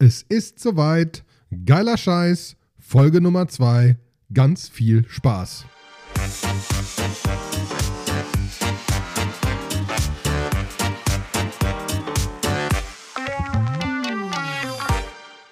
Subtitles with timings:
[0.00, 1.22] Es ist soweit.
[1.64, 2.56] Geiler Scheiß.
[2.80, 3.96] Folge Nummer 2.
[4.32, 5.66] Ganz viel Spaß.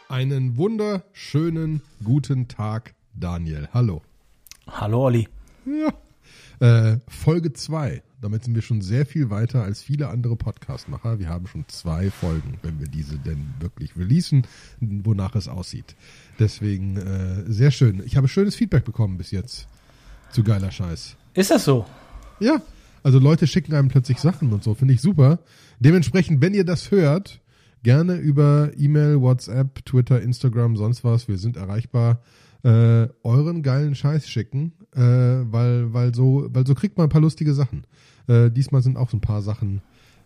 [0.09, 3.69] Einen wunderschönen guten Tag, Daniel.
[3.73, 4.03] Hallo.
[4.67, 5.29] Hallo Olli.
[5.65, 5.93] Ja.
[6.93, 8.03] Äh, Folge 2.
[8.23, 11.19] Damit sind wir schon sehr viel weiter als viele andere Podcastmacher.
[11.19, 14.47] Wir haben schon zwei Folgen, wenn wir diese denn wirklich releasen,
[14.81, 15.97] wonach es aussieht.
[16.39, 18.01] Deswegen äh, sehr schön.
[18.07, 19.67] Ich habe schönes Feedback bekommen bis jetzt
[20.31, 21.17] zu geiler Scheiß.
[21.35, 21.85] Ist das so?
[22.39, 22.63] Ja,
[23.03, 25.41] also Leute schicken einem plötzlich Sachen und so, finde ich super.
[25.81, 27.41] Dementsprechend, wenn ihr das hört,
[27.83, 32.23] gerne über E-Mail, WhatsApp, Twitter, Instagram, sonst was, wir sind erreichbar,
[32.63, 37.21] äh, euren geilen Scheiß schicken, äh, weil, weil, so, weil so kriegt man ein paar
[37.21, 37.85] lustige Sachen.
[38.27, 39.83] Äh, diesmal sind auch so ein paar Sachen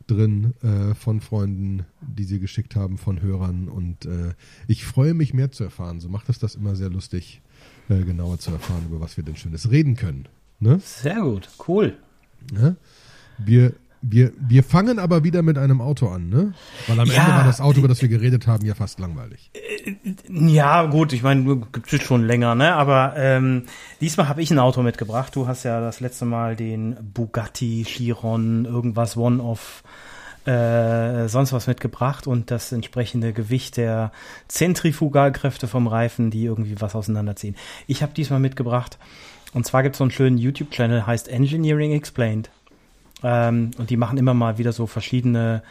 [0.06, 4.34] drin äh, von Freunden, die sie geschickt haben, von Hörern und äh,
[4.68, 6.00] ich freue mich mehr zu erfahren.
[6.00, 7.42] So macht es das immer sehr lustig,
[7.88, 10.28] äh, genauer zu erfahren, über was wir denn Schönes reden können.
[10.60, 10.78] Ne?
[10.80, 11.96] Sehr gut, cool.
[12.54, 12.76] Ja?
[13.38, 13.74] Wir,
[14.08, 16.54] wir, wir fangen aber wieder mit einem Auto an, ne?
[16.86, 17.22] Weil am Ja.
[17.22, 19.50] Ende war das Auto, über das wir geredet haben, ja fast langweilig.
[20.28, 22.74] Ja, gut, ich meine, gibt es schon länger, ne?
[22.74, 23.64] Aber ähm,
[24.00, 25.34] diesmal habe ich ein Auto mitgebracht.
[25.34, 29.82] Du hast ja das letzte Mal den Bugatti Chiron irgendwas One-Off
[30.46, 34.12] äh, sonst was mitgebracht und das entsprechende Gewicht der
[34.46, 37.56] Zentrifugalkräfte vom Reifen, die irgendwie was auseinanderziehen.
[37.88, 38.98] Ich habe diesmal mitgebracht
[39.54, 42.50] und zwar gibt es so einen schönen YouTube-Channel, heißt Engineering Explained.
[43.26, 45.62] Ähm, und die machen immer mal wieder so verschiedene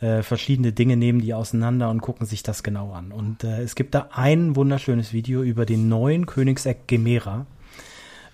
[0.00, 3.12] äh, verschiedene Dinge nehmen die auseinander und gucken sich das genau an.
[3.12, 7.46] Und äh, es gibt da ein wunderschönes Video über den neuen Königsegg Gemera.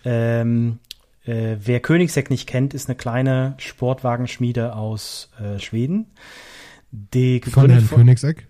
[0.04, 0.78] Ähm,
[1.24, 6.06] äh, wer Königsegg nicht kennt, ist eine kleine Sportwagenschmiede aus äh, Schweden.
[6.90, 8.46] Die Von gegründet Herrn von, Königseck.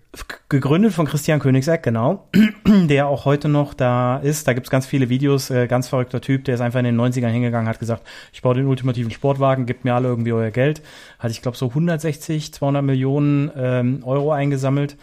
[0.47, 2.29] gegründet von Christian Königsegg, genau,
[2.65, 4.47] der auch heute noch da ist.
[4.47, 7.27] Da gibt's ganz viele Videos, äh, ganz verrückter Typ, der ist einfach in den 90ern
[7.27, 10.81] hingegangen, hat gesagt, ich baue den ultimativen Sportwagen, gebt mir alle irgendwie euer Geld.
[11.19, 14.95] Hat, ich glaube, so 160, 200 Millionen ähm, Euro eingesammelt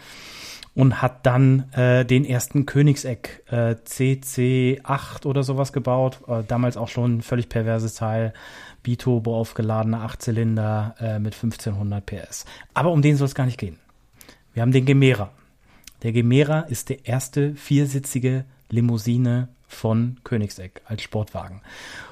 [0.77, 6.19] und hat dann äh, den ersten Königsegg äh, CC8 oder sowas gebaut.
[6.27, 8.31] Äh, damals auch schon ein völlig perverses Teil.
[8.87, 12.45] Biturbo aufgeladener Achtzylinder äh, mit 1500 PS.
[12.73, 13.75] Aber um den soll es gar nicht gehen.
[14.53, 15.29] Wir haben den Gemera.
[16.03, 21.59] Der Gemera ist der erste viersitzige Limousine von Königsegg als Sportwagen.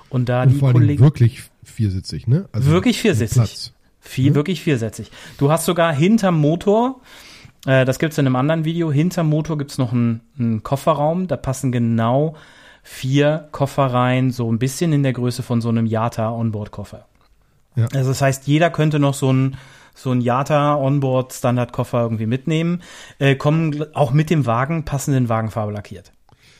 [0.09, 2.49] Und da Und die Kollegen wirklich viersitzig, ne?
[2.51, 3.71] Also wirklich viersitzig.
[4.01, 4.35] Viel, Ja.
[4.35, 5.11] wirklich viersitzig.
[5.37, 6.99] Du hast sogar hinterm Motor,
[7.65, 11.37] äh, das gibt's in einem anderen Video, hinterm Motor gibt's noch einen, einen Kofferraum, da
[11.37, 12.35] passen genau
[12.87, 17.07] vier Koffer rein, so ein bisschen in der Größe von so einem Yata Onboard-Koffer.
[17.75, 17.87] Ja.
[17.93, 19.57] Also das heißt, jeder könnte noch so ein
[19.95, 22.83] so ein Yata Onboard Standardkoffer irgendwie mitnehmen,
[23.17, 26.11] äh, kommen auch mit dem Wagen passenden Wagenfarbe lackiert.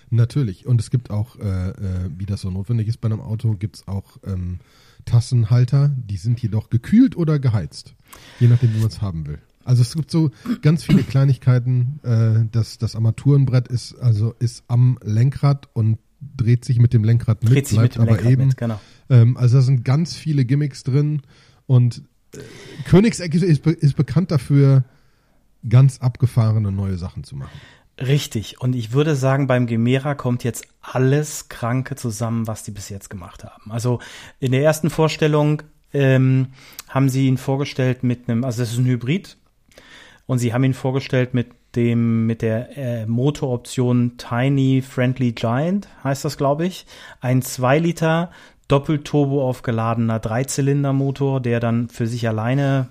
[0.10, 0.66] Natürlich.
[0.66, 1.74] Und es gibt auch, äh, äh,
[2.18, 4.60] wie das so notwendig ist bei einem Auto, gibt's auch ähm,
[5.04, 7.94] Tassenhalter, die sind jedoch gekühlt oder geheizt.
[8.40, 9.40] Je nachdem, wie man es haben will.
[9.66, 10.32] Also es gibt so
[10.62, 12.00] ganz viele Kleinigkeiten.
[12.04, 15.98] Äh, das, das Armaturenbrett ist also ist am Lenkrad und
[16.38, 18.48] dreht sich mit dem Lenkrad mit, Dreht sich bleibt mit dem aber Lenkrad eben.
[18.48, 18.80] mit, genau.
[19.10, 21.22] Ähm, also da sind ganz viele Gimmicks drin
[21.68, 22.02] und
[22.36, 22.40] äh,
[22.86, 24.84] Königsegg ist, ist, be- ist bekannt dafür,
[25.68, 27.60] ganz abgefahrene neue Sachen zu machen.
[28.00, 28.60] Richtig.
[28.60, 33.10] Und ich würde sagen, beim Gemera kommt jetzt alles Kranke zusammen, was die bis jetzt
[33.10, 33.72] gemacht haben.
[33.72, 34.00] Also
[34.40, 36.48] in der ersten Vorstellung ähm,
[36.90, 39.38] haben sie ihn vorgestellt mit einem, also das ist ein Hybrid.
[40.28, 46.26] Und sie haben ihn vorgestellt mit dem, mit der äh, Motoroption Tiny Friendly Giant, heißt
[46.26, 46.86] das, glaube ich.
[47.22, 48.32] Ein 2 Liter
[48.68, 52.88] Doppelturbo aufgeladener Dreizylindermotor, der dann für sich alleine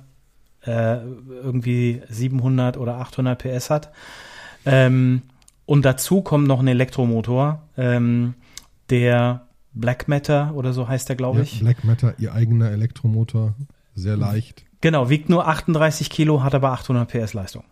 [0.66, 0.98] äh,
[1.42, 3.90] irgendwie 700 oder 800 PS hat.
[4.66, 5.22] Ähm,
[5.66, 8.34] und dazu kommt noch ein Elektromotor, ähm,
[8.90, 11.60] der Black Matter oder so heißt der, glaube Ja, ich.
[11.60, 13.54] Black Matter, ihr eigener Elektromotor,
[13.94, 14.64] sehr leicht.
[14.80, 17.64] Genau, wiegt nur 38 Kilo, hat aber 800 PS Leistung.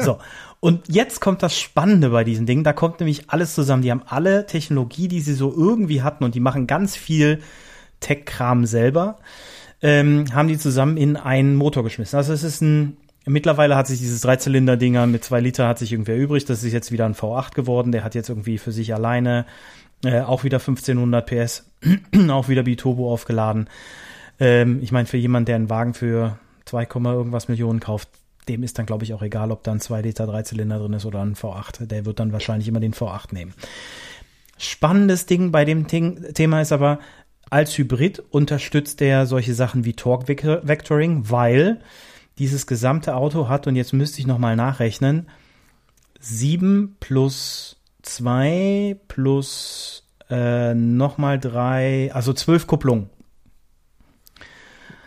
[0.04, 0.18] So,
[0.60, 2.64] und jetzt kommt das Spannende bei diesen Dingen.
[2.64, 3.82] Da kommt nämlich alles zusammen.
[3.82, 7.40] Die haben alle Technologie, die sie so irgendwie hatten und die machen ganz viel
[8.00, 9.18] Tech-Kram selber,
[9.82, 12.16] ähm, haben die zusammen in einen Motor geschmissen.
[12.16, 16.16] Also es ist ein, mittlerweile hat sich dieses Dreizylinder-Dinger mit zwei Liter hat sich irgendwer
[16.16, 16.44] übrig.
[16.44, 17.92] Das ist jetzt wieder ein V8 geworden.
[17.92, 19.46] Der hat jetzt irgendwie für sich alleine
[20.04, 21.70] äh, auch wieder 1500 PS,
[22.30, 23.68] auch wieder Biturbo aufgeladen.
[24.40, 28.08] Ähm, ich meine, für jemanden, der einen Wagen für 2, irgendwas Millionen kauft,
[28.48, 31.06] dem ist dann, glaube ich, auch egal, ob da ein 2 Liter Dreizylinder drin ist
[31.06, 31.86] oder ein V8.
[31.86, 33.54] Der wird dann wahrscheinlich immer den V8 nehmen.
[34.56, 36.98] Spannendes Ding bei dem Ting, Thema ist aber,
[37.50, 41.80] als Hybrid unterstützt der solche Sachen wie Torque Vectoring, weil
[42.38, 45.28] dieses gesamte Auto hat, und jetzt müsste ich nochmal nachrechnen,
[46.20, 53.10] 7 plus 2 plus äh, nochmal 3, also 12 Kupplungen.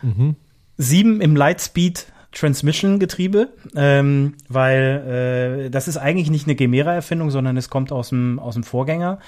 [0.02, 0.36] Mhm.
[0.78, 7.58] 7 im Lightspeed Transmission Getriebe, ähm, weil äh, das ist eigentlich nicht eine Gemera-Erfindung, sondern
[7.58, 9.20] es kommt aus dem, aus dem Vorgänger,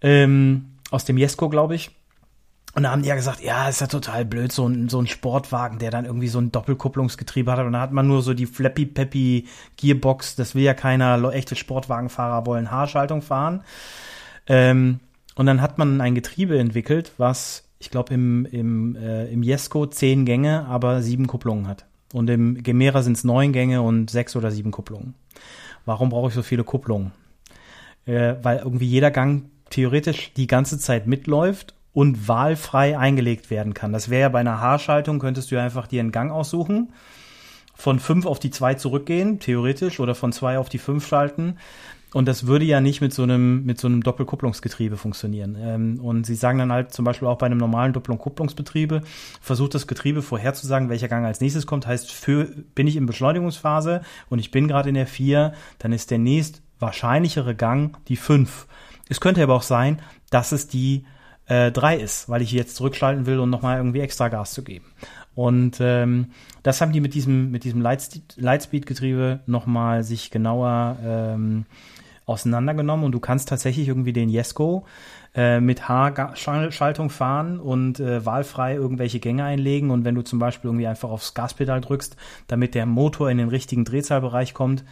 [0.00, 1.90] ähm, aus dem Jesko, glaube ich.
[2.74, 5.08] Und da haben die ja gesagt, ja, ist ja total blöd, so ein, so ein
[5.08, 7.58] Sportwagen, der dann irgendwie so ein Doppelkupplungsgetriebe hat.
[7.58, 10.36] Und da hat man nur so die Flappy Peppy Gearbox.
[10.36, 11.32] Das will ja keiner.
[11.32, 13.64] Echte Sportwagenfahrer wollen Haarschaltung fahren.
[14.46, 15.00] Ähm,
[15.34, 19.86] und dann hat man ein Getriebe entwickelt, was, ich glaube, im, im, äh, im Jesko
[19.86, 21.87] zehn Gänge, aber sieben Kupplungen hat.
[22.12, 25.14] Und im Gemera sind es neun Gänge und sechs oder sieben Kupplungen.
[25.84, 27.12] Warum brauche ich so viele Kupplungen?
[28.06, 33.92] Äh, weil irgendwie jeder Gang theoretisch die ganze Zeit mitläuft und wahlfrei eingelegt werden kann.
[33.92, 36.92] Das wäre ja bei einer Haarschaltung, könntest du einfach dir einen Gang aussuchen,
[37.74, 41.58] von fünf auf die zwei zurückgehen, theoretisch, oder von zwei auf die fünf schalten.
[42.14, 45.56] Und das würde ja nicht mit so einem, mit so einem Doppelkupplungsgetriebe funktionieren.
[45.60, 49.02] Ähm, und sie sagen dann halt zum Beispiel auch bei einem normalen Doppelkupplungsbetriebe,
[49.40, 51.86] versucht das Getriebe vorherzusagen, welcher Gang als nächstes kommt.
[51.86, 54.00] Heißt, für, bin ich in Beschleunigungsphase
[54.30, 58.66] und ich bin gerade in der vier, dann ist der nächst wahrscheinlichere Gang die fünf.
[59.10, 60.00] Es könnte aber auch sein,
[60.30, 61.04] dass es die
[61.46, 64.86] äh, 3 ist, weil ich jetzt zurückschalten will und nochmal irgendwie extra Gas zu geben.
[65.34, 66.32] Und ähm,
[66.62, 71.64] das haben die mit diesem, mit diesem Lightspeed-Getriebe nochmal sich genauer ähm,
[72.28, 74.86] auseinandergenommen und du kannst tatsächlich irgendwie den Jesko
[75.34, 80.68] äh, mit H-Schaltung fahren und äh, wahlfrei irgendwelche Gänge einlegen und wenn du zum Beispiel
[80.68, 82.16] irgendwie einfach aufs Gaspedal drückst,
[82.46, 84.84] damit der Motor in den richtigen Drehzahlbereich kommt,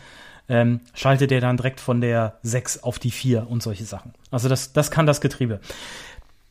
[0.48, 4.12] ähm, schaltet er dann direkt von der 6 auf die 4 und solche Sachen.
[4.30, 5.60] Also das, das kann das Getriebe.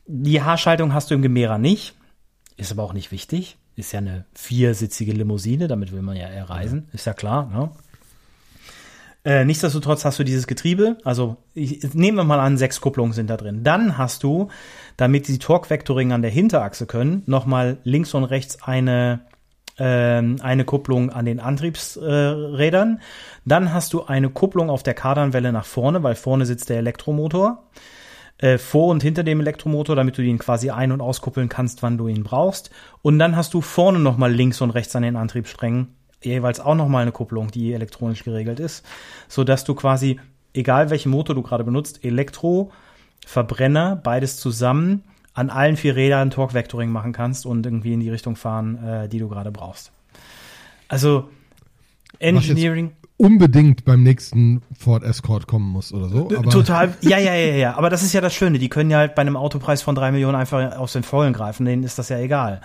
[0.08, 1.96] Die Haarschaltung hast du im Gemera nicht,
[2.58, 3.58] ist aber auch nicht wichtig.
[3.78, 7.50] Ist ja eine viersitzige Limousine, damit will man ja eher reisen, ist ja klar.
[7.50, 7.72] Ne?
[9.25, 13.27] Äh, nichtsdestotrotz hast du dieses Getriebe, also ich, nehmen wir mal an, sechs Kupplungen sind
[13.27, 13.63] da drin.
[13.63, 14.50] Dann hast du,
[14.98, 19.22] damit die Torque-Vectoring an der Hinterachse können, nochmal links und rechts eine,
[19.80, 23.01] äh, eine Kupplung an den Antriebsrädern.
[23.45, 27.63] Dann hast du eine Kupplung auf der Kardanwelle nach vorne, weil vorne sitzt der Elektromotor
[28.38, 31.98] äh, vor und hinter dem Elektromotor, damit du ihn quasi ein- und auskuppeln kannst, wann
[31.98, 32.69] du ihn brauchst.
[33.01, 35.95] Und dann hast du vorne nochmal links und rechts an den Antriebssträngen
[36.25, 38.86] jeweils auch nochmal eine Kupplung, die elektronisch geregelt ist,
[39.27, 40.19] so dass du quasi,
[40.54, 42.72] egal welchen Motor du gerade benutzt, Elektro,
[43.25, 48.36] Verbrenner, beides zusammen an allen vier Rädern Torque-Vectoring machen kannst und irgendwie in die Richtung
[48.36, 49.92] fahren, äh, die du gerade brauchst.
[50.88, 51.30] Also
[52.19, 56.30] Engineering unbedingt beim nächsten Ford Escort kommen muss oder so.
[56.36, 57.78] Aber Total, ja, ja, ja, ja.
[57.78, 58.60] Aber das ist ja das Schöne.
[58.60, 61.66] Die können ja halt bei einem Autopreis von drei Millionen einfach aus den Vollen greifen.
[61.66, 62.62] Denen ist das ja egal.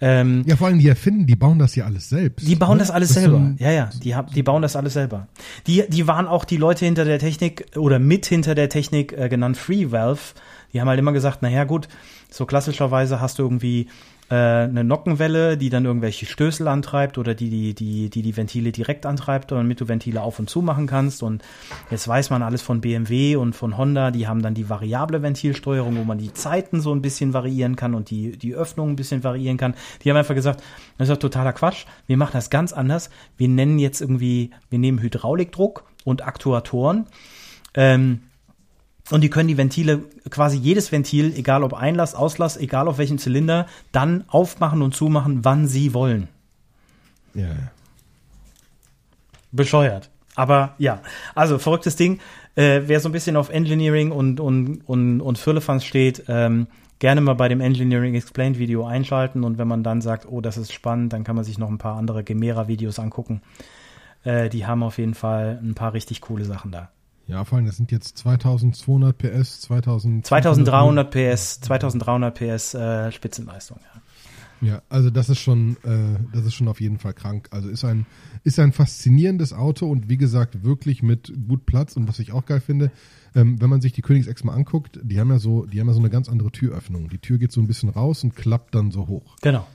[0.00, 2.46] Ähm, ja, vor allem die erfinden, die bauen das ja alles selbst.
[2.46, 2.78] Die bauen ne?
[2.78, 3.54] das alles das selber.
[3.58, 3.90] So ja, ja.
[4.02, 5.28] Die, die bauen das alles selber.
[5.68, 9.28] Die, die waren auch die Leute hinter der Technik oder mit hinter der Technik äh,
[9.28, 10.34] genannt Free Valve.
[10.72, 11.86] Die haben halt immer gesagt, naja, gut,
[12.30, 13.88] so klassischerweise hast du irgendwie
[14.30, 18.72] äh, eine Nockenwelle, die dann irgendwelche Stößel antreibt oder die die, die, die, die Ventile
[18.72, 21.22] direkt antreibt, damit du Ventile auf und zu machen kannst.
[21.22, 21.42] Und
[21.90, 25.96] jetzt weiß man alles von BMW und von Honda, die haben dann die variable Ventilsteuerung,
[25.96, 29.22] wo man die Zeiten so ein bisschen variieren kann und die, die Öffnung ein bisschen
[29.24, 29.74] variieren kann.
[30.02, 30.62] Die haben einfach gesagt,
[30.98, 31.84] das ist doch totaler Quatsch.
[32.06, 33.10] Wir machen das ganz anders.
[33.36, 37.06] Wir nennen jetzt irgendwie, wir nehmen Hydraulikdruck und Aktuatoren.
[37.74, 38.20] Ähm,
[39.10, 43.18] und die können die Ventile, quasi jedes Ventil, egal ob Einlass, Auslass, egal auf welchem
[43.18, 46.28] Zylinder, dann aufmachen und zumachen, wann sie wollen.
[47.34, 47.50] Ja.
[49.50, 50.10] Bescheuert.
[50.34, 51.02] Aber ja,
[51.34, 52.20] also verrücktes Ding.
[52.54, 56.66] Äh, wer so ein bisschen auf Engineering und, und, und, und Firlefanz steht, ähm,
[56.98, 60.56] gerne mal bei dem Engineering Explained Video einschalten und wenn man dann sagt, oh, das
[60.56, 63.42] ist spannend, dann kann man sich noch ein paar andere Gemera-Videos angucken.
[64.24, 66.90] Äh, die haben auf jeden Fall ein paar richtig coole Sachen da.
[67.26, 73.78] Ja, vor allem, das sind jetzt 2200 PS, 2000 2300 PS, 2300 PS äh, Spitzenleistung,
[73.94, 74.02] ja.
[74.62, 77.48] Ja, also das ist schon, äh, das ist schon auf jeden Fall krank.
[77.50, 78.06] Also ist ein,
[78.44, 82.46] ist ein faszinierendes Auto und wie gesagt wirklich mit gut Platz und was ich auch
[82.46, 82.92] geil finde,
[83.34, 85.94] ähm, wenn man sich die Königs mal anguckt, die haben ja so, die haben ja
[85.94, 87.08] so eine ganz andere Türöffnung.
[87.08, 89.36] Die Tür geht so ein bisschen raus und klappt dann so hoch.
[89.42, 89.66] Genau.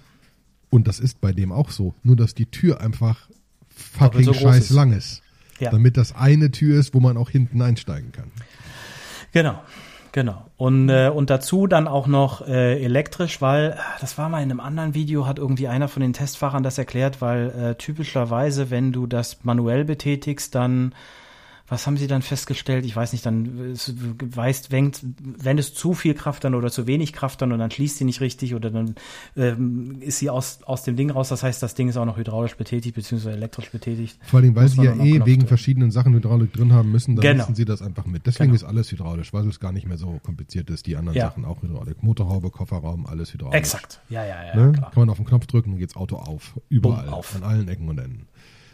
[0.69, 1.93] Und das ist bei dem auch so.
[2.03, 3.29] Nur dass die Tür einfach
[3.67, 5.21] fucking so scheiß lang ist.
[5.59, 5.71] Ja.
[5.71, 8.31] Damit das eine Tür ist, wo man auch hinten einsteigen kann.
[9.31, 9.59] Genau.
[10.13, 10.45] Genau.
[10.55, 14.59] Und, äh, und dazu dann auch noch äh, elektrisch, weil das war mal in einem
[14.59, 19.05] anderen Video, hat irgendwie einer von den Testfahrern das erklärt, weil äh, typischerweise, wenn du
[19.05, 20.95] das manuell betätigst, dann
[21.69, 22.85] was haben sie dann festgestellt?
[22.85, 26.87] Ich weiß nicht, dann es weißt, wenn, wenn es zu viel Kraft dann oder zu
[26.87, 28.95] wenig Kraft dann und dann schließt sie nicht richtig oder dann
[29.35, 31.27] ähm, ist sie aus, aus dem Ding raus.
[31.29, 34.17] Das heißt, das Ding ist auch noch hydraulisch betätigt beziehungsweise elektrisch betätigt.
[34.23, 35.47] Vor allem, weil sie ja eh wegen drücken.
[35.47, 37.47] verschiedenen Sachen Hydraulik drin haben müssen, dann Genau.
[37.53, 38.25] sie das einfach mit.
[38.25, 38.55] Deswegen Genau.
[38.55, 40.85] ist alles hydraulisch, weil es gar nicht mehr so kompliziert ist.
[40.87, 41.25] Die anderen Ja.
[41.29, 42.01] Sachen auch Hydraulik.
[42.01, 43.57] Motorhaube, Kofferraum, alles hydraulisch.
[43.57, 43.99] Exakt.
[44.09, 44.71] Ja, ja, ja, Ne?
[44.71, 46.57] Kann man auf den Knopf drücken, dann geht's Auto auf.
[46.69, 47.05] Überall.
[47.05, 47.35] Bumm, auf.
[47.35, 48.27] An allen Ecken und Enden.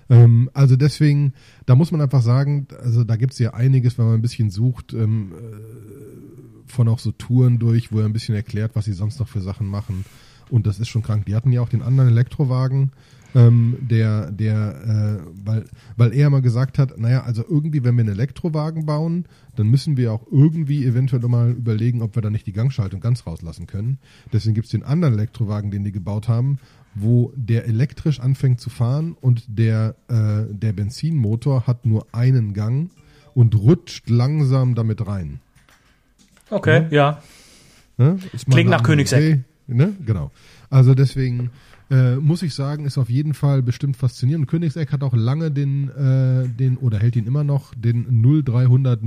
[0.10, 1.33] Ähm, also deswegen,
[1.65, 4.93] da muss man einfach sagen, also da gibt's ja einiges, wenn man ein bisschen sucht,
[4.93, 9.19] ähm, äh, von auch so Touren durch, wo er ein bisschen erklärt, was sie sonst
[9.19, 10.05] noch für Sachen machen.
[10.50, 11.25] Und das ist schon krank.
[11.25, 12.91] Die hatten ja auch den anderen Elektrowagen,
[13.36, 15.65] ähm, der, der, äh, weil,
[15.98, 19.98] weil er mal gesagt hat, naja, also irgendwie, wenn wir einen Elektrowagen bauen, dann müssen
[19.98, 23.98] wir auch irgendwie eventuell mal überlegen, ob wir da nicht die Gangschaltung ganz rauslassen können.
[24.31, 26.60] Deswegen gibt's den anderen Elektrowagen, den die gebaut haben,
[26.95, 32.91] wo der elektrisch anfängt zu fahren und der, äh, der Benzinmotor hat nur einen Gang
[33.33, 35.39] und rutscht langsam damit rein.
[36.50, 37.21] Okay, ja.
[37.97, 38.19] Ne?
[38.31, 39.19] Ist mal Klingt nach Königseck.
[39.19, 39.93] Idee, Ne?
[40.05, 40.31] Genau.
[40.69, 41.51] Also deswegen
[41.89, 44.47] äh, muss ich sagen, ist auf jeden Fall bestimmt faszinierend.
[44.47, 49.00] Königseck hat auch lange den, äh, den oder hält ihn immer noch, den 0300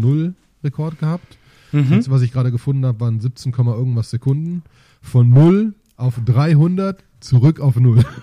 [0.64, 1.38] Rekord gehabt.
[1.72, 1.90] Mhm.
[1.90, 4.62] Das, was ich gerade gefunden habe, waren 17, Komma irgendwas Sekunden.
[5.02, 8.04] Von 0 auf 300 zurück auf 0.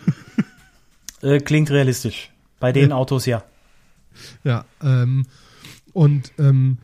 [1.21, 2.31] Äh, klingt realistisch.
[2.59, 3.43] Bei den Autos ja.
[4.43, 5.25] Ja, ähm,
[5.93, 6.79] und ähm,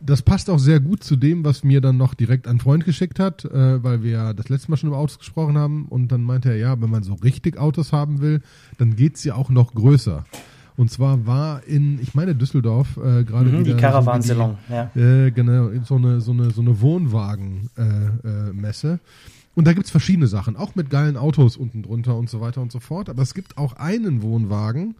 [0.00, 3.18] das passt auch sehr gut zu dem, was mir dann noch direkt ein Freund geschickt
[3.18, 6.22] hat, äh, weil wir ja das letzte Mal schon über Autos gesprochen haben und dann
[6.22, 8.42] meinte er, ja, wenn man so richtig Autos haben will,
[8.78, 10.24] dann geht's ja auch noch größer.
[10.76, 14.90] Und zwar war in, ich meine Düsseldorf, äh, gerade Mhm, wieder die Caravansalon, ja.
[14.94, 18.20] so die, äh, genau, so eine so eine so eine Wohnwagen-Messe.
[18.24, 19.00] Äh, äh, Messe.
[19.54, 22.72] Und da gibt's verschiedene Sachen, auch mit geilen Autos unten drunter und so weiter und
[22.72, 23.08] so fort.
[23.08, 24.96] Aber es gibt auch einen Wohnwagen,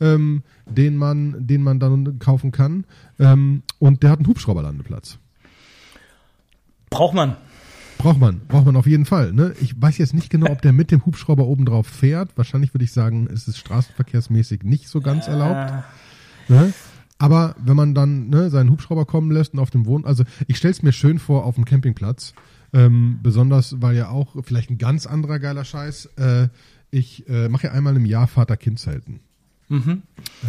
[0.00, 2.84] ähm, den man, den man dann kaufen kann.
[3.18, 5.18] Ähm, und der hat einen Hubschrauberlandeplatz.
[6.90, 7.36] Braucht man.
[7.98, 9.32] Braucht man, braucht man auf jeden Fall.
[9.32, 9.54] Ne?
[9.60, 12.30] Ich weiß jetzt nicht genau, ob der mit dem Hubschrauber oben drauf fährt.
[12.36, 15.70] Wahrscheinlich würde ich sagen, es ist straßenverkehrsmäßig nicht so ganz erlaubt.
[15.70, 15.82] Äh,
[16.48, 16.72] Ne?
[17.18, 20.56] Aber wenn man dann ne, seinen Hubschrauber kommen lässt und auf dem Wohn, also ich
[20.56, 22.34] stelle es mir schön vor auf dem Campingplatz,
[22.72, 26.06] ähm, besonders weil ja auch vielleicht ein ganz anderer geiler Scheiß.
[26.16, 26.48] Äh,
[26.90, 29.20] ich äh, mache ja einmal im Jahr Vater-Kind-Zelten.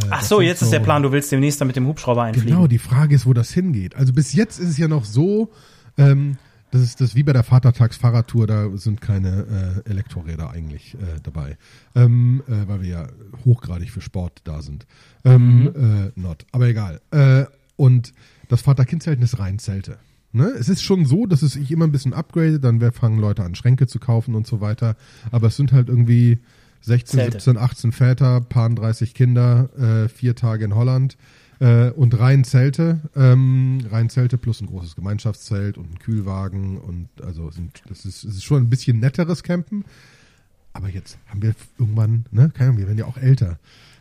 [0.10, 2.50] Ach so, jetzt ist so- der Plan, du willst demnächst dann mit dem Hubschrauber einfliegen.
[2.52, 3.96] Genau, die Frage ist, wo das hingeht.
[3.96, 5.52] Also bis jetzt ist es ja noch so,
[5.98, 6.38] ähm,
[6.72, 11.20] das ist das ist wie bei der Vatertags-Fahrradtour, da sind keine äh, Elektroräder eigentlich äh,
[11.24, 11.58] dabei,
[11.96, 13.08] ähm, äh, weil wir ja
[13.44, 14.86] hochgradig für Sport da sind.
[15.26, 17.02] Ähm, äh, not, aber egal.
[17.12, 17.46] Äh,
[17.76, 18.14] und
[18.48, 19.98] das Vater-Kind-Zelten ist rein Zelte.
[20.32, 20.46] Ne?
[20.46, 23.56] Es ist schon so, dass es sich immer ein bisschen upgradet, dann fangen Leute an,
[23.56, 24.96] Schränke zu kaufen und so weiter.
[25.32, 26.40] Aber es sind halt irgendwie
[26.82, 27.40] 16, Zelte.
[27.40, 31.18] 17, 18 Väter, paar 30 Kinder, äh, vier Tage in Holland
[31.60, 37.10] äh, und rein Zelte, ähm, rein Zelte plus ein großes Gemeinschaftszelt und ein Kühlwagen und
[37.24, 39.86] also sind, das ist, es ist schon ein bisschen netteres Campen.
[40.74, 43.60] Aber jetzt haben wir irgendwann, ne, keine Ahnung, wir werden ja auch älter.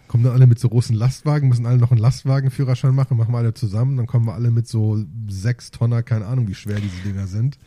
[0.09, 3.39] Kommen dann alle mit so großen Lastwagen, müssen alle noch einen Lastwagenführerschein machen, machen wir
[3.39, 7.03] alle zusammen, dann kommen wir alle mit so sechs Tonner, keine Ahnung, wie schwer diese
[7.07, 7.59] Dinger sind.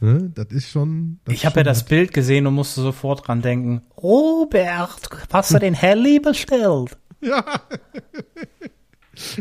[0.00, 0.30] Ne?
[0.34, 1.20] Das ist schon.
[1.24, 1.84] Das Ich habe ja das.
[1.84, 3.82] Bild gesehen und musste sofort dran denken.
[3.96, 6.96] Robert, hast du den Heli bestellt?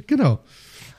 [0.07, 0.39] Genau.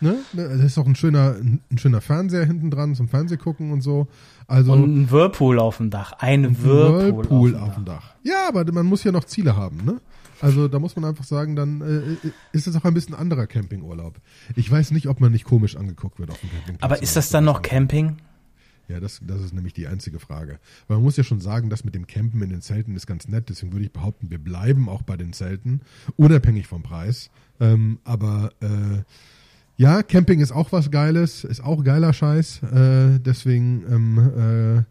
[0.00, 0.16] Ne?
[0.32, 4.08] Das ist auch ein schöner, ein schöner Fernseher hinten dran zum Fernsehgucken und so.
[4.46, 6.12] Also Und ein Whirlpool auf dem Dach.
[6.18, 8.14] Ein Whirlpool, Whirlpool auf, dem dem Dach.
[8.22, 10.00] Ja, aber man muss ja noch Ziele haben, ne?
[10.40, 14.20] Also da muss man einfach sagen, dann äh, ist es auch ein bisschen anderer Campingurlaub.
[14.56, 16.82] Ich weiß nicht, ob man nicht komisch angeguckt wird auf dem Campingplatz.
[16.82, 18.16] Aber ist das dann noch Camping?
[18.88, 20.58] Ja, das, das ist nämlich die einzige Frage.
[20.88, 23.28] Weil man muss ja schon sagen, das mit dem Campen in den Zelten ist ganz
[23.28, 23.48] nett.
[23.48, 25.82] Deswegen würde ich behaupten, wir bleiben auch bei den Zelten,
[26.16, 27.30] unabhängig vom Preis.
[27.60, 29.04] Ähm, aber äh,
[29.80, 32.62] ja, Camping ist auch was Geiles, ist auch geiler Scheiß.
[32.64, 34.82] Äh, deswegen ähm, äh,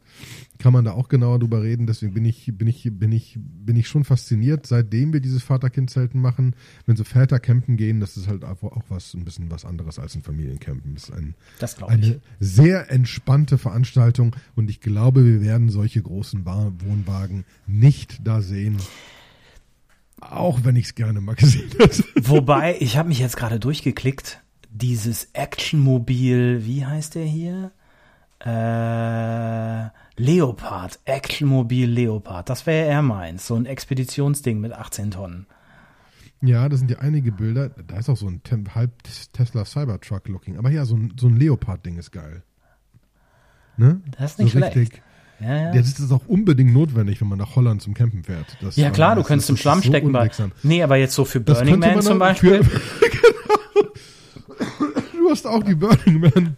[0.57, 1.85] kann man da auch genauer drüber reden.
[1.85, 6.19] Deswegen bin ich, bin ich, bin ich, bin ich schon fasziniert, seitdem wir dieses Vater-Kind-Zelten
[6.19, 6.55] machen.
[6.87, 9.99] Wenn so Väter campen gehen, das ist halt einfach auch was, ein bisschen was anderes
[9.99, 10.95] als ein Familiencampen.
[10.95, 12.03] Das ist ein, Das glaube ich.
[12.05, 18.41] eine sehr entspannte Veranstaltung und ich glaube, wir werden solche großen Wa- Wohnwagen nicht da
[18.41, 18.77] sehen.
[20.19, 22.03] Auch wenn ich es gerne mal gesehen hätte.
[22.23, 24.41] Wobei, ich habe mich jetzt gerade durchgeklickt.
[24.69, 27.71] Dieses Actionmobil, wie heißt der hier?
[28.39, 29.89] Äh,
[30.21, 32.49] Leopard, Actionmobil Leopard.
[32.49, 33.47] Das wäre eher meins.
[33.47, 35.47] So ein Expeditionsding mit 18 Tonnen.
[36.41, 37.69] Ja, da sind ja einige Bilder.
[37.69, 38.91] Da ist auch so ein Tem halb
[39.33, 40.57] Tesla Cybertruck-Looking.
[40.57, 42.43] Aber ja, so ein, so ein Leopard-Ding ist geil.
[43.75, 44.01] Ne?
[44.17, 44.75] Das ist nicht so schlecht.
[44.75, 45.01] richtig.
[45.39, 45.73] Ja, ja.
[45.73, 48.57] Ja, das ist auch unbedingt notwendig, wenn man nach Holland zum Campen fährt.
[48.61, 50.11] Das, Ja klar, du das könntest im das Schlamm so stecken.
[50.11, 50.29] Bei,
[50.63, 52.63] nee, aber jetzt so für Das Burning Man zum Beispiel.
[52.63, 52.81] Für,
[55.13, 56.55] du hast auch die Burning Man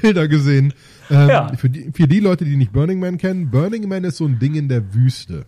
[0.00, 0.72] Bilder gesehen.
[1.10, 1.54] Ähm, Ja.
[1.56, 4.38] für, die, für die Leute, die nicht Burning Man kennen, Burning Man ist so ein
[4.38, 5.46] Ding in der Wüste.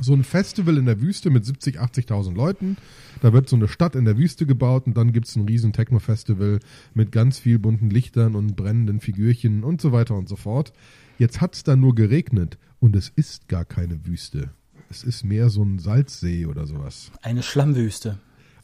[0.00, 2.76] So ein Festival in der Wüste mit 70, 80.000 Leuten.
[3.20, 6.60] Da wird so eine Stadt in der Wüste gebaut und dann gibt's ein riesen Techno-Festival
[6.94, 10.72] mit ganz viel bunten Lichtern und brennenden Figürchen und so weiter und so fort.
[11.18, 14.50] Jetzt hat's da nur geregnet und es ist gar keine Wüste.
[14.88, 17.10] Es ist mehr so ein Salzsee oder sowas.
[17.22, 18.18] Eine Schlammwüste.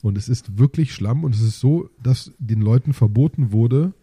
[0.05, 3.95] Und es ist wirklich Schlamm und es ist so, dass den Leuten verboten wurde,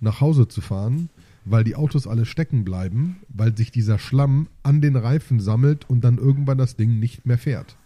[0.00, 1.10] nach Hause zu fahren,
[1.44, 6.02] weil die Autos alle stecken bleiben, weil sich dieser Schlamm an den Reifen sammelt und
[6.02, 7.76] dann irgendwann das Ding nicht mehr fährt.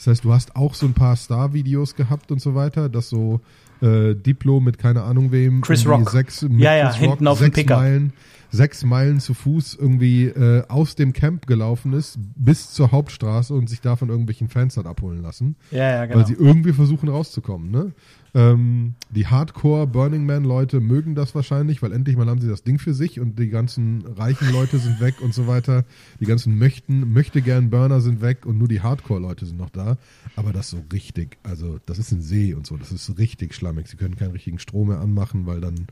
[0.00, 3.40] Das heißt, du hast auch so ein paar Star-Videos gehabt und so weiter, dass so
[3.82, 6.08] äh, Diplo mit keine Ahnung wem Chris Rock.
[6.08, 7.76] sechs mit Ja, ja, Chris hinten auf dem sechs Pickup.
[7.80, 8.12] Meilen,
[8.50, 13.68] sechs Meilen zu Fuß irgendwie äh, aus dem Camp gelaufen ist bis zur Hauptstraße und
[13.68, 16.18] sich da von irgendwelchen Fans hat abholen lassen Ja, ja, genau.
[16.20, 17.70] weil sie irgendwie versuchen rauszukommen.
[17.70, 17.92] Ne?
[18.34, 22.62] Ähm, die Hardcore Burning Man Leute mögen das wahrscheinlich, weil endlich mal haben sie das
[22.62, 25.84] Ding für sich und die ganzen reichen Leute sind weg und so weiter.
[26.20, 29.70] Die ganzen möchten, möchte gern Burner sind weg und nur die Hardcore Leute sind noch
[29.70, 29.98] da.
[30.36, 33.88] Aber das so richtig, also das ist ein See und so, das ist richtig schlammig.
[33.88, 35.86] Sie können keinen richtigen Strom mehr anmachen, weil dann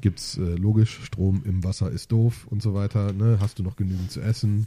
[0.00, 3.12] gibt's äh, logisch Strom im Wasser ist doof und so weiter.
[3.12, 3.38] Ne?
[3.40, 4.66] Hast du noch genügend zu essen?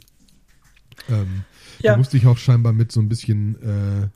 [1.08, 1.44] Ähm,
[1.80, 1.92] Ja.
[1.92, 4.08] Du musst dich auch scheinbar mit so ein bisschen äh,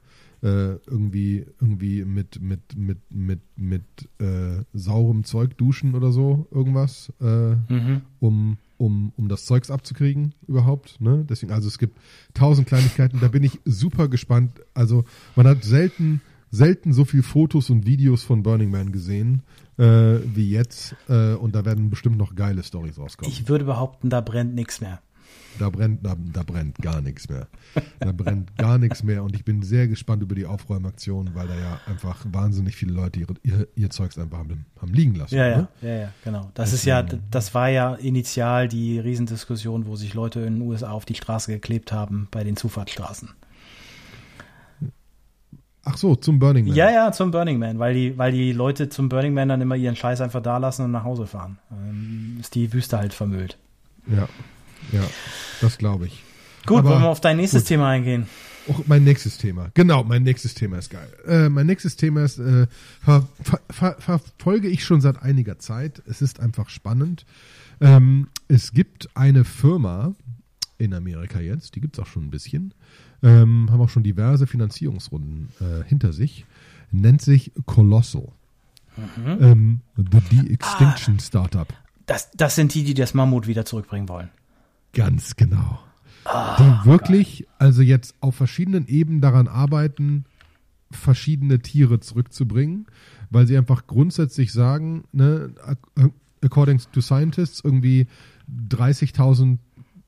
[0.44, 3.82] äh, irgendwie irgendwie mit mit mit mit mit
[4.20, 8.02] äh, saurem Zeug duschen oder so irgendwas, äh, Mhm.
[8.20, 11.00] um um um das Zeugs abzukriegen überhaupt.
[11.00, 11.24] Ne?
[11.28, 11.98] Deswegen also es gibt
[12.34, 13.20] tausend Kleinigkeiten.
[13.20, 14.60] Da bin ich super gespannt.
[14.74, 16.20] Also man hat selten
[16.50, 19.42] selten so viel Fotos und Videos von Burning Man gesehen
[19.76, 19.84] äh,
[20.36, 23.32] wie jetzt äh, und da werden bestimmt noch geile Stories rauskommen.
[23.32, 25.00] Ich würde behaupten, da brennt nichts mehr.
[25.58, 27.46] Da brennt, da, da brennt gar nichts mehr.
[28.00, 31.54] Da brennt gar nichts mehr und ich bin sehr gespannt über die Aufräumaktion, weil da
[31.54, 35.36] ja einfach wahnsinnig viele Leute ihre, ihr, ihr Zeugs einfach haben, haben liegen lassen.
[35.36, 35.68] Ja, ja, ne?
[35.82, 36.50] ja, ja, genau.
[36.54, 40.90] Das ist ja, das war ja initial die Riesendiskussion, wo sich Leute in den USA
[40.90, 43.30] auf die Straße geklebt haben bei den Zufahrtsstraßen.
[45.84, 46.74] Ach so, zum Burning Man.
[46.74, 49.76] Ja, ja, zum Burning Man, weil die, weil die Leute zum Burning Man dann immer
[49.76, 51.58] ihren Scheiß einfach da lassen und nach Hause fahren.
[51.70, 53.58] Ähm, ist die Wüste halt vermüllt.
[54.06, 54.28] Ja,
[54.92, 55.02] ja
[55.60, 56.22] das glaube ich.
[56.66, 57.68] Gut, Aber wollen wir auf dein nächstes gut.
[57.68, 58.26] Thema eingehen?
[58.66, 59.70] Oh, mein nächstes Thema.
[59.74, 61.08] Genau, mein nächstes Thema ist geil.
[61.26, 62.66] Äh, mein nächstes Thema ist, äh,
[63.02, 66.02] ver, ver, ver, verfolge ich schon seit einiger Zeit.
[66.06, 67.26] Es ist einfach spannend.
[67.80, 70.14] Ähm, es gibt eine Firma
[70.78, 72.72] in Amerika jetzt, die gibt es auch schon ein bisschen,
[73.22, 76.46] ähm, haben auch schon diverse Finanzierungsrunden äh, hinter sich,
[76.90, 78.28] nennt sich Colossal.
[79.26, 81.66] Ähm, the De-Extinction Startup.
[82.06, 84.30] Das, das sind die, die das Mammut wieder zurückbringen wollen.
[84.94, 85.80] Ganz genau.
[86.58, 90.24] die wirklich, also jetzt auf verschiedenen Ebenen daran arbeiten,
[90.90, 92.86] verschiedene Tiere zurückzubringen,
[93.30, 98.06] weil sie einfach grundsätzlich sagen, ne, ac- according to scientists, irgendwie
[98.70, 99.58] 30.000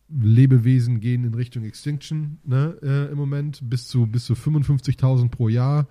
[0.08, 5.48] Lebewesen gehen in Richtung Extinction ne, äh, im Moment, bis zu, bis zu 55.000 pro
[5.48, 5.86] Jahr.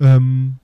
[0.00, 0.56] Ähm,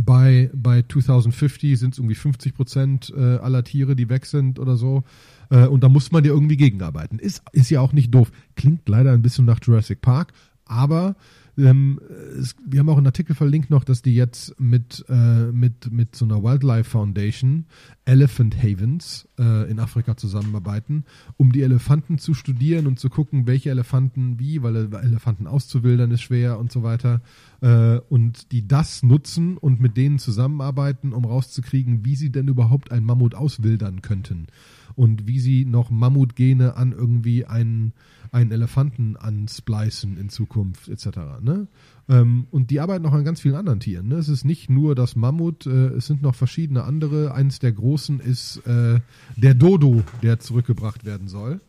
[0.00, 4.76] bei, bei 2050 sind es irgendwie 50 Prozent äh, aller Tiere, die weg sind oder
[4.76, 5.04] so.
[5.50, 7.18] Äh, und da muss man ja irgendwie gegenarbeiten.
[7.18, 8.30] Ist, ist ja auch nicht doof.
[8.56, 10.32] Klingt leider ein bisschen nach Jurassic Park,
[10.64, 11.16] aber
[11.58, 12.00] ähm,
[12.38, 16.16] es, wir haben auch einen Artikel verlinkt noch, dass die jetzt mit, äh, mit, mit
[16.16, 17.66] so einer Wildlife Foundation
[18.04, 21.04] Elephant Havens äh, in Afrika zusammenarbeiten,
[21.36, 26.10] um die Elefanten zu studieren und zu gucken, welche Elefanten wie, weil Ele- Elefanten auszuwildern
[26.10, 27.20] ist schwer und so weiter.
[27.60, 32.90] Äh, und die das nutzen und mit denen zusammenarbeiten, um rauszukriegen, wie sie denn überhaupt
[32.90, 34.46] ein Mammut auswildern könnten
[34.94, 37.92] und wie sie noch Mammutgene an irgendwie einen,
[38.32, 41.06] einen Elefanten ansplicen in Zukunft etc.
[41.42, 41.68] Ne?
[42.08, 44.08] Ähm, und die arbeiten auch an ganz vielen anderen Tieren.
[44.08, 44.16] Ne?
[44.16, 47.34] Es ist nicht nur das Mammut, äh, es sind noch verschiedene andere.
[47.34, 49.00] Eins der großen ist äh,
[49.36, 51.60] der Dodo, der zurückgebracht werden soll.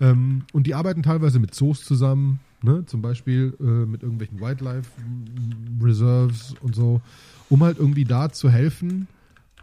[0.00, 2.86] Ähm, und die arbeiten teilweise mit Zoos zusammen, ne?
[2.86, 4.88] zum Beispiel äh, mit irgendwelchen Wildlife
[5.82, 7.00] Reserves und so,
[7.48, 9.08] um halt irgendwie da zu helfen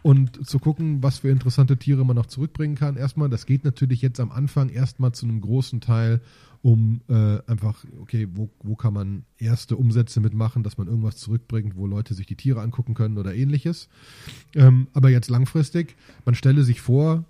[0.02, 2.96] und zu gucken, was für interessante Tiere man noch zurückbringen kann.
[2.96, 6.20] Erstmal, das geht natürlich jetzt am Anfang erstmal zu einem großen Teil
[6.62, 11.76] um äh, einfach, okay, wo, wo kann man erste Umsätze mitmachen, dass man irgendwas zurückbringt,
[11.76, 13.88] wo Leute sich die Tiere angucken können oder ähnliches.
[14.54, 15.96] Ähm, aber jetzt langfristig,
[16.26, 17.24] man stelle sich vor,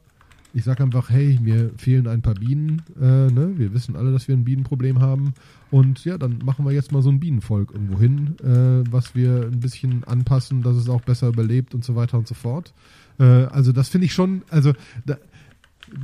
[0.53, 2.83] ich sage einfach, hey, mir fehlen ein paar Bienen.
[3.01, 3.53] Äh, ne?
[3.57, 5.35] Wir wissen alle, dass wir ein Bienenproblem haben.
[5.71, 9.49] Und ja, dann machen wir jetzt mal so ein Bienenvolk irgendwo hin, äh, was wir
[9.53, 12.75] ein bisschen anpassen, dass es auch besser überlebt und so weiter und so fort.
[13.21, 14.73] Äh, also das finde ich schon, also
[15.07, 15.19] da,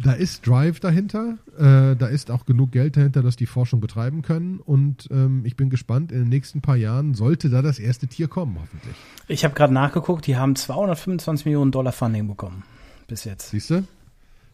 [0.05, 4.23] da ist Drive dahinter, äh, da ist auch genug Geld dahinter, dass die Forschung betreiben
[4.23, 8.07] können und ähm, ich bin gespannt, in den nächsten paar Jahren sollte da das erste
[8.07, 8.97] Tier kommen, hoffentlich.
[9.29, 12.65] Ich habe gerade nachgeguckt, die haben 225 Millionen Dollar Funding bekommen
[13.07, 13.51] bis jetzt.
[13.51, 13.85] Siehst du?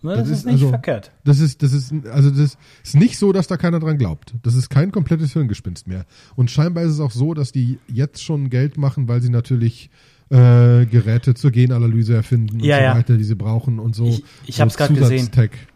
[0.05, 1.13] Ne, das, das, ist nicht also, verkehrt.
[1.25, 4.35] Das ist, das ist, also das ist nicht so, dass da keiner dran glaubt.
[4.43, 6.07] Das ist kein komplettes Hirngespinst mehr.
[6.35, 9.91] Und scheinbar ist es auch so, dass die jetzt schon Geld machen, weil sie natürlich
[10.33, 12.95] äh, Geräte zur Genanalyse erfinden ja, und so ja.
[12.97, 14.07] weiter, die sie brauchen und so.
[14.07, 15.29] Ich, ich habe es gerade gesehen.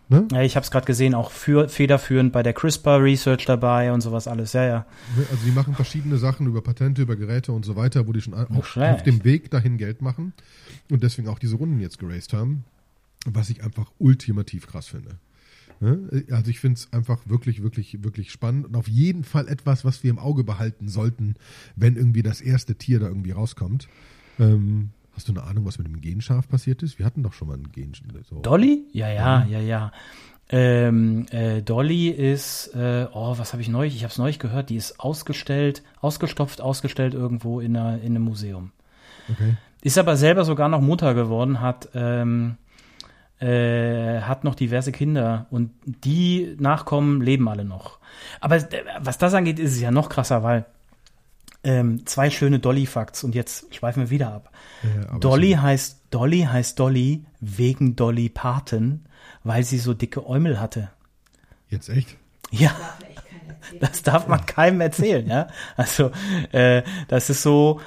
[0.08, 0.26] Ne?
[0.32, 4.00] Ja, ich habe es gerade gesehen, auch für, federführend bei der CRISPR Research dabei und
[4.00, 4.52] sowas alles.
[4.54, 4.86] Ja, ja.
[5.30, 8.32] Also die machen verschiedene Sachen über Patente, über Geräte und so weiter, wo die schon
[8.32, 10.32] auf, auf dem Weg dahin Geld machen
[10.90, 12.64] und deswegen auch diese Runden jetzt geraced haben,
[13.26, 15.18] was ich einfach ultimativ krass finde.
[15.80, 16.24] Ne?
[16.30, 20.02] Also ich finde es einfach wirklich, wirklich, wirklich spannend und auf jeden Fall etwas, was
[20.02, 21.34] wir im Auge behalten sollten,
[21.74, 23.88] wenn irgendwie das erste Tier da irgendwie rauskommt.
[24.38, 26.98] Ähm, hast du eine Ahnung, was mit dem Genschaf passiert ist?
[26.98, 27.92] Wir hatten doch schon mal ein Gen.
[28.28, 28.40] So.
[28.40, 28.84] Dolly?
[28.92, 29.92] Ja, ja, ja, ja.
[30.48, 33.96] Ähm, äh, Dolly ist, äh, oh, was habe ich neulich?
[33.96, 34.70] Ich habe es neulich gehört.
[34.70, 38.70] Die ist ausgestellt, ausgestopft, ausgestellt irgendwo in, einer, in einem Museum.
[39.28, 39.56] Okay.
[39.82, 42.56] Ist aber selber sogar noch Mutter geworden, hat ähm,
[43.40, 47.98] äh, hat noch diverse Kinder und die Nachkommen leben alle noch.
[48.40, 50.64] Aber äh, was das angeht, ist es ja noch krasser, weil
[51.64, 54.52] ähm, zwei schöne Dolly-Facts und jetzt schweifen wir wieder ab.
[54.82, 55.62] Ja, Dolly so.
[55.62, 59.06] heißt Dolly heißt Dolly wegen Dolly Parton,
[59.44, 60.90] weil sie so dicke Äumel hatte.
[61.68, 62.16] Jetzt echt?
[62.50, 62.74] Ja.
[63.80, 65.48] Das darf man keinem erzählen, ja.
[65.76, 66.12] Also
[66.52, 67.80] äh, das ist so,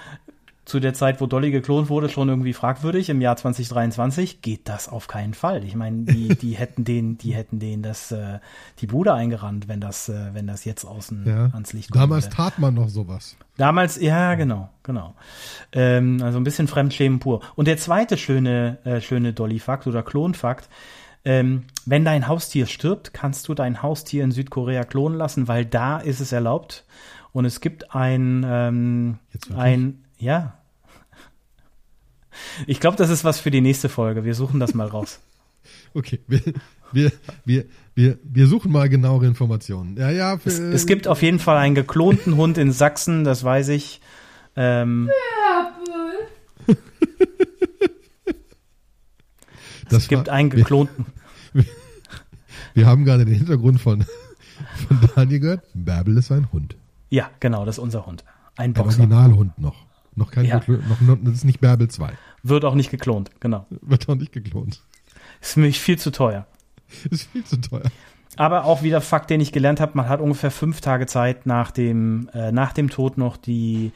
[0.69, 3.09] zu der Zeit, wo Dolly geklont wurde, schon irgendwie fragwürdig.
[3.09, 5.63] Im Jahr 2023 geht das auf keinen Fall.
[5.63, 8.39] Ich meine, die, die hätten den, die hätten den das, äh,
[8.79, 11.49] die Bude eingerannt, wenn das, äh, wenn das jetzt außen ja.
[11.53, 12.03] ans Licht kommt.
[12.03, 13.35] Damals tat man noch sowas.
[13.57, 15.15] Damals, ja, genau, genau.
[15.73, 17.41] Ähm, also ein bisschen Fremdschämen pur.
[17.55, 20.69] Und der zweite schöne, äh, schöne Dolly-Fakt oder Klonfakt,
[21.25, 25.97] ähm, wenn dein Haustier stirbt, kannst du dein Haustier in Südkorea klonen lassen, weil da
[25.97, 26.85] ist es erlaubt.
[27.31, 29.19] Und es gibt ein, ähm,
[29.55, 30.58] ein, ja,
[32.67, 34.25] ich glaube, das ist was für die nächste Folge.
[34.25, 35.19] Wir suchen das mal raus.
[35.93, 36.41] Okay, wir,
[36.91, 37.11] wir,
[37.45, 39.97] wir, wir, wir suchen mal genauere Informationen.
[39.97, 40.37] Ja, ja.
[40.37, 44.01] Für, es, es, gibt auf jeden Fall einen geklonten Hund in Sachsen, das weiß ich.
[44.55, 45.09] Ähm,
[49.89, 51.07] es gibt war, einen geklonten.
[51.53, 51.65] Wir,
[52.73, 54.05] wir, haben gerade den Hintergrund von,
[54.87, 55.63] von Daniel gehört.
[55.73, 56.75] Bärbel ist ein Hund.
[57.09, 58.23] Ja, genau, das ist unser Hund.
[58.55, 59.01] Ein Boxer.
[59.01, 59.87] Ein Originalhund noch.
[60.15, 60.61] Noch kein, ja.
[60.67, 62.11] noch, noch, das ist nicht Bärbel 2.
[62.43, 63.65] Wird auch nicht geklont, genau.
[63.69, 64.81] Wird auch nicht geklont.
[65.41, 66.47] Ist für mich viel zu teuer.
[67.09, 67.89] Ist viel zu teuer.
[68.35, 71.71] Aber auch wieder Fakt, den ich gelernt habe, man hat ungefähr fünf Tage Zeit nach
[71.71, 73.91] dem, äh, nach dem Tod noch die,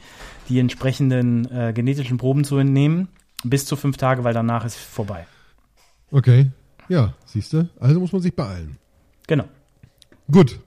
[0.48, 3.08] die entsprechenden äh, genetischen Proben zu entnehmen.
[3.42, 5.26] Bis zu fünf Tage, weil danach ist vorbei.
[6.10, 6.50] Okay.
[6.88, 7.68] Ja, siehst du.
[7.80, 8.76] Also muss man sich beeilen.
[9.26, 9.44] Genau.
[10.30, 10.58] Gut.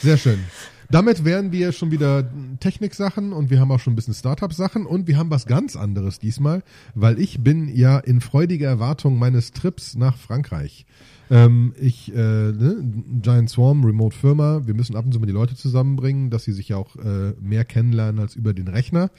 [0.00, 0.44] Sehr schön.
[0.92, 5.08] Damit wären wir schon wieder Technik-Sachen und wir haben auch schon ein bisschen Startup-Sachen und
[5.08, 6.62] wir haben was ganz anderes diesmal,
[6.94, 10.84] weil ich bin ja in freudiger Erwartung meines Trips nach Frankreich.
[11.30, 12.84] Ähm, ich, äh, ne,
[13.22, 16.52] Giant Swarm, Remote Firma, wir müssen ab und zu mal die Leute zusammenbringen, dass sie
[16.52, 19.10] sich auch äh, mehr kennenlernen als über den Rechner.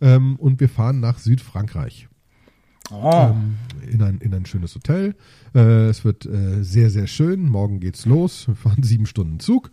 [0.00, 2.08] Ähm, und wir fahren nach Südfrankreich.
[2.90, 3.30] Oh.
[3.30, 3.54] Ähm,
[3.88, 5.14] in, ein, in ein schönes Hotel.
[5.54, 7.48] Äh, es wird äh, sehr, sehr schön.
[7.48, 8.48] Morgen geht's los.
[8.48, 9.70] Wir fahren sieben Stunden Zug.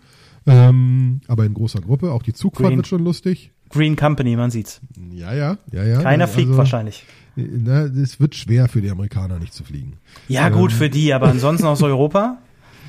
[0.48, 2.12] Ähm, aber in großer Gruppe.
[2.12, 2.78] Auch die Zugfahrt Green.
[2.78, 3.52] wird schon lustig.
[3.70, 4.80] Green Company, man sieht's.
[5.12, 6.02] Ja, ja, ja, ja.
[6.02, 7.04] Keiner also, fliegt wahrscheinlich.
[7.36, 9.98] Na, es wird schwer für die Amerikaner nicht zu fliegen.
[10.28, 12.38] Ja, gut ähm, für die, aber ansonsten aus Europa?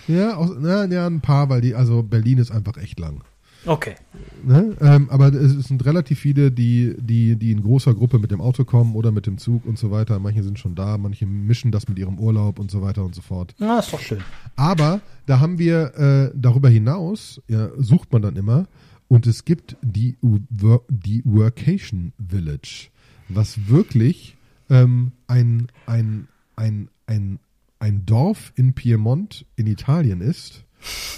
[0.06, 3.22] Ja, aus, na, ja, ein paar, weil die, also Berlin ist einfach echt lang.
[3.68, 3.96] Okay.
[4.42, 4.76] Ne?
[4.80, 8.64] Ähm, aber es sind relativ viele, die, die, die in großer Gruppe mit dem Auto
[8.64, 10.18] kommen oder mit dem Zug und so weiter.
[10.18, 13.20] Manche sind schon da, manche mischen das mit ihrem Urlaub und so weiter und so
[13.20, 13.54] fort.
[13.58, 14.22] Na, ist doch schön.
[14.56, 18.66] Aber da haben wir äh, darüber hinaus, ja, sucht man dann immer,
[19.08, 22.88] und es gibt die, die Workation Village,
[23.28, 24.36] was wirklich
[24.70, 27.38] ähm, ein, ein, ein, ein,
[27.80, 30.64] ein Dorf in Piemont in Italien ist.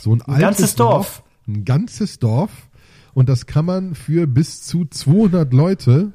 [0.00, 1.18] So ein, ein ganzes Dorf.
[1.18, 2.50] Dorf ein ganzes Dorf
[3.14, 6.12] und das kann man für bis zu 200 Leute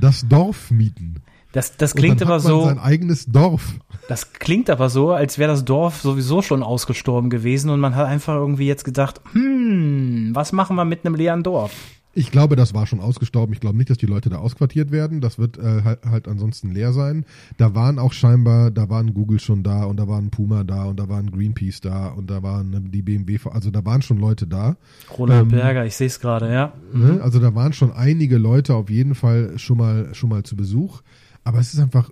[0.00, 1.16] das Dorf mieten.
[1.52, 2.64] Das, das klingt aber so.
[2.64, 3.74] Sein eigenes Dorf.
[4.08, 8.06] Das klingt aber so, als wäre das Dorf sowieso schon ausgestorben gewesen und man hat
[8.06, 11.72] einfach irgendwie jetzt gedacht, hm, was machen wir mit einem leeren Dorf?
[12.12, 13.52] Ich glaube, das war schon ausgestorben.
[13.52, 15.20] Ich glaube nicht, dass die Leute da ausquartiert werden.
[15.20, 17.24] Das wird äh, halt, halt ansonsten leer sein.
[17.56, 20.98] Da waren auch scheinbar, da waren Google schon da und da waren Puma da und
[20.98, 24.48] da waren Greenpeace da und da waren äh, die BMW, also da waren schon Leute
[24.48, 24.76] da.
[25.16, 26.72] Roland ähm, Berger, ich sehe es gerade, ja.
[26.92, 27.12] Ne?
[27.12, 27.22] Mhm.
[27.22, 31.02] Also da waren schon einige Leute auf jeden Fall schon mal schon mal zu Besuch.
[31.44, 32.10] Aber es ist einfach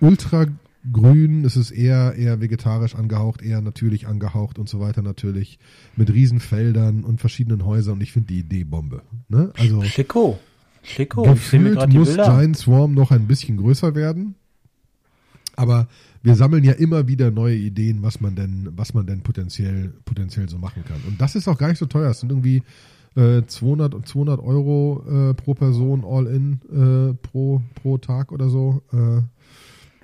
[0.00, 0.46] ultra
[0.92, 5.58] grün, es ist eher, eher vegetarisch angehaucht, eher natürlich angehaucht und so weiter natürlich.
[5.96, 9.02] Mit Riesenfeldern und verschiedenen Häusern und ich finde die Idee Bombe.
[9.28, 9.52] Ne?
[9.58, 10.38] Also Schicko.
[10.82, 11.22] Schicko.
[11.22, 12.24] Gefühlt muss Bilder.
[12.24, 14.34] Giant Swarm noch ein bisschen größer werden.
[15.56, 15.88] Aber
[16.22, 20.48] wir sammeln ja immer wieder neue Ideen, was man denn, was man denn potenziell, potenziell
[20.48, 21.00] so machen kann.
[21.06, 22.10] Und das ist auch gar nicht so teuer.
[22.10, 22.62] Es sind irgendwie
[23.14, 28.48] äh, 200, und 200 Euro äh, pro Person all in äh, pro, pro Tag oder
[28.48, 28.82] so.
[28.92, 29.22] Äh,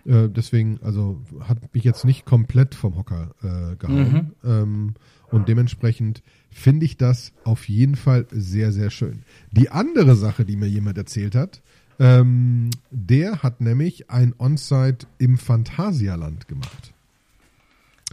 [0.04, 4.32] äh, deswegen, also hat mich jetzt nicht komplett vom Hocker äh, gehauen.
[4.44, 4.94] Ähm,
[5.30, 9.22] und dementsprechend finde ich das auf jeden Fall sehr, sehr schön.
[9.52, 11.60] Die andere Sache, die mir jemand erzählt hat,
[12.00, 16.92] ähm, der hat nämlich ein On-Site im Phantasialand gemacht.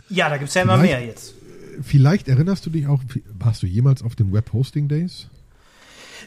[0.09, 1.33] Ja, da gibt's ja immer Vielleicht- mehr jetzt.
[1.81, 3.03] Vielleicht erinnerst du dich auch,
[3.37, 5.27] warst du jemals auf den Web Hosting Days?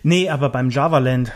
[0.05, 1.33] Nee, aber beim Javaland.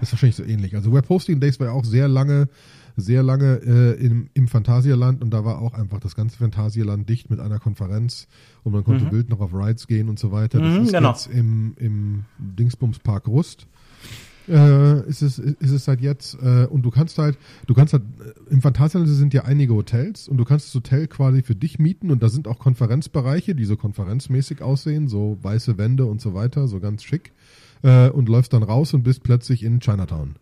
[0.00, 0.74] Das ist wahrscheinlich so ähnlich.
[0.74, 2.48] Also Web Hosting Days war ja auch sehr lange,
[2.96, 7.30] sehr lange äh, im, im Phantasialand und da war auch einfach das ganze Phantasialand dicht
[7.30, 8.28] mit einer Konferenz
[8.64, 10.60] und man konnte wild noch auf Rides gehen und so weiter.
[10.60, 11.10] Das Mhm, ist genau.
[11.10, 13.66] jetzt im, im Dingsbums-Park Rust.
[14.48, 18.02] Äh, ist es ist es seit jetzt äh, und du kannst halt du kannst halt
[18.20, 21.78] äh, im Phantasialand sind ja einige Hotels und du kannst das Hotel quasi für dich
[21.78, 26.34] mieten und da sind auch Konferenzbereiche die so konferenzmäßig aussehen so weiße Wände und so
[26.34, 27.30] weiter so ganz schick
[27.84, 30.34] äh, und läufst dann raus und bist plötzlich in Chinatown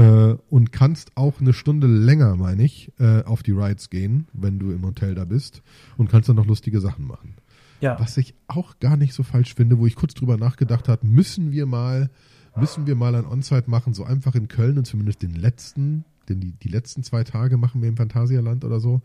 [0.00, 4.58] äh, und kannst auch eine Stunde länger, meine ich, äh, auf die Rides gehen, wenn
[4.58, 5.62] du im Hotel da bist
[5.98, 7.34] und kannst dann noch lustige Sachen machen.
[7.80, 7.98] Ja.
[8.00, 11.52] Was ich auch gar nicht so falsch finde, wo ich kurz drüber nachgedacht habe, müssen
[11.52, 12.10] wir mal,
[12.56, 16.40] müssen wir mal ein On-Site machen, so einfach in Köln und zumindest den letzten, denn
[16.40, 19.02] die, die letzten zwei Tage machen wir im Phantasialand oder so,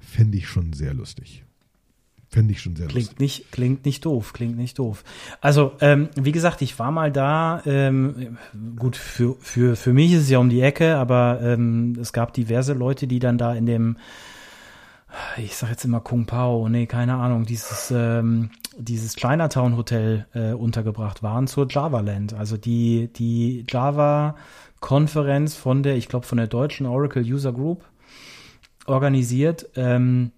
[0.00, 1.45] fände ich schon sehr lustig.
[2.28, 3.04] Fände ich schon sehr lustig.
[3.04, 5.04] Klingt nicht, klingt nicht doof, klingt nicht doof.
[5.40, 8.36] Also, ähm, wie gesagt, ich war mal da, ähm,
[8.76, 12.32] gut, für, für, für mich ist es ja um die Ecke, aber ähm, es gab
[12.32, 13.96] diverse Leute, die dann da in dem,
[15.36, 20.52] ich sag jetzt immer Kung Pao, nee, keine Ahnung, dieses, ähm, dieses Chinatown Hotel äh,
[20.52, 22.34] untergebracht waren zur Java Land.
[22.34, 24.34] Also die, die Java
[24.80, 27.84] Konferenz von der, ich glaube, von der deutschen Oracle User Group
[28.86, 29.68] organisiert.
[29.76, 30.32] Ähm,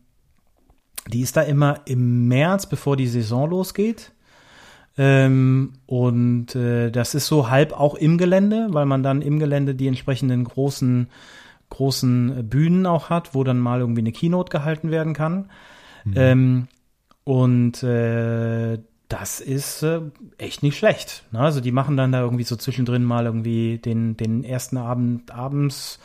[1.08, 4.12] die ist da immer im März, bevor die Saison losgeht.
[4.96, 9.74] Ähm, und äh, das ist so halb auch im Gelände, weil man dann im Gelände
[9.74, 11.08] die entsprechenden großen,
[11.70, 15.50] großen Bühnen auch hat, wo dann mal irgendwie eine Keynote gehalten werden kann.
[16.14, 16.68] Ähm,
[17.24, 20.00] und äh, das ist äh,
[20.36, 21.24] echt nicht schlecht.
[21.32, 21.40] Ne?
[21.40, 25.98] Also die machen dann da irgendwie so zwischendrin mal irgendwie den, den ersten Abend abends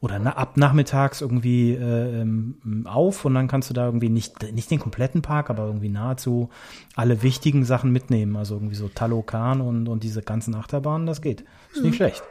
[0.00, 4.52] oder na, ab nachmittags irgendwie äh, ähm, auf und dann kannst du da irgendwie nicht,
[4.52, 6.50] nicht den kompletten Park, aber irgendwie nahezu
[6.94, 8.36] alle wichtigen Sachen mitnehmen.
[8.36, 11.44] Also irgendwie so Talokan und, und diese ganzen Achterbahnen, das geht.
[11.72, 12.22] Ist nicht schlecht.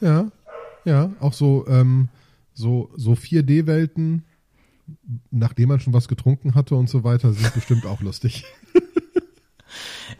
[0.00, 0.26] Ja,
[0.84, 2.08] ja, auch so, ähm,
[2.52, 4.24] so, so 4D-Welten,
[5.30, 8.44] nachdem man schon was getrunken hatte und so weiter, sind bestimmt auch lustig.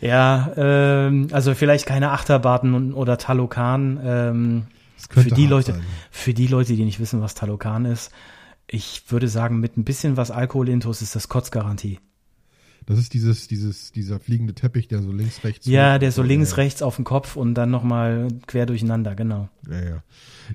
[0.00, 4.00] Ja, ähm, also vielleicht keine Achterbahnen und- oder Talokan.
[4.02, 4.62] Ähm,
[5.10, 5.82] für die Leute, sein.
[6.10, 8.10] für die Leute, die nicht wissen, was Talokan ist,
[8.66, 12.00] ich würde sagen, mit ein bisschen was Alkohol intus ist das Kotzgarantie.
[12.86, 15.66] Das ist dieses, dieses, dieser fliegende Teppich, der so links, rechts.
[15.66, 19.48] Ja, der so links, ja, rechts auf dem Kopf und dann nochmal quer durcheinander, genau.
[19.70, 20.02] Ja, ja.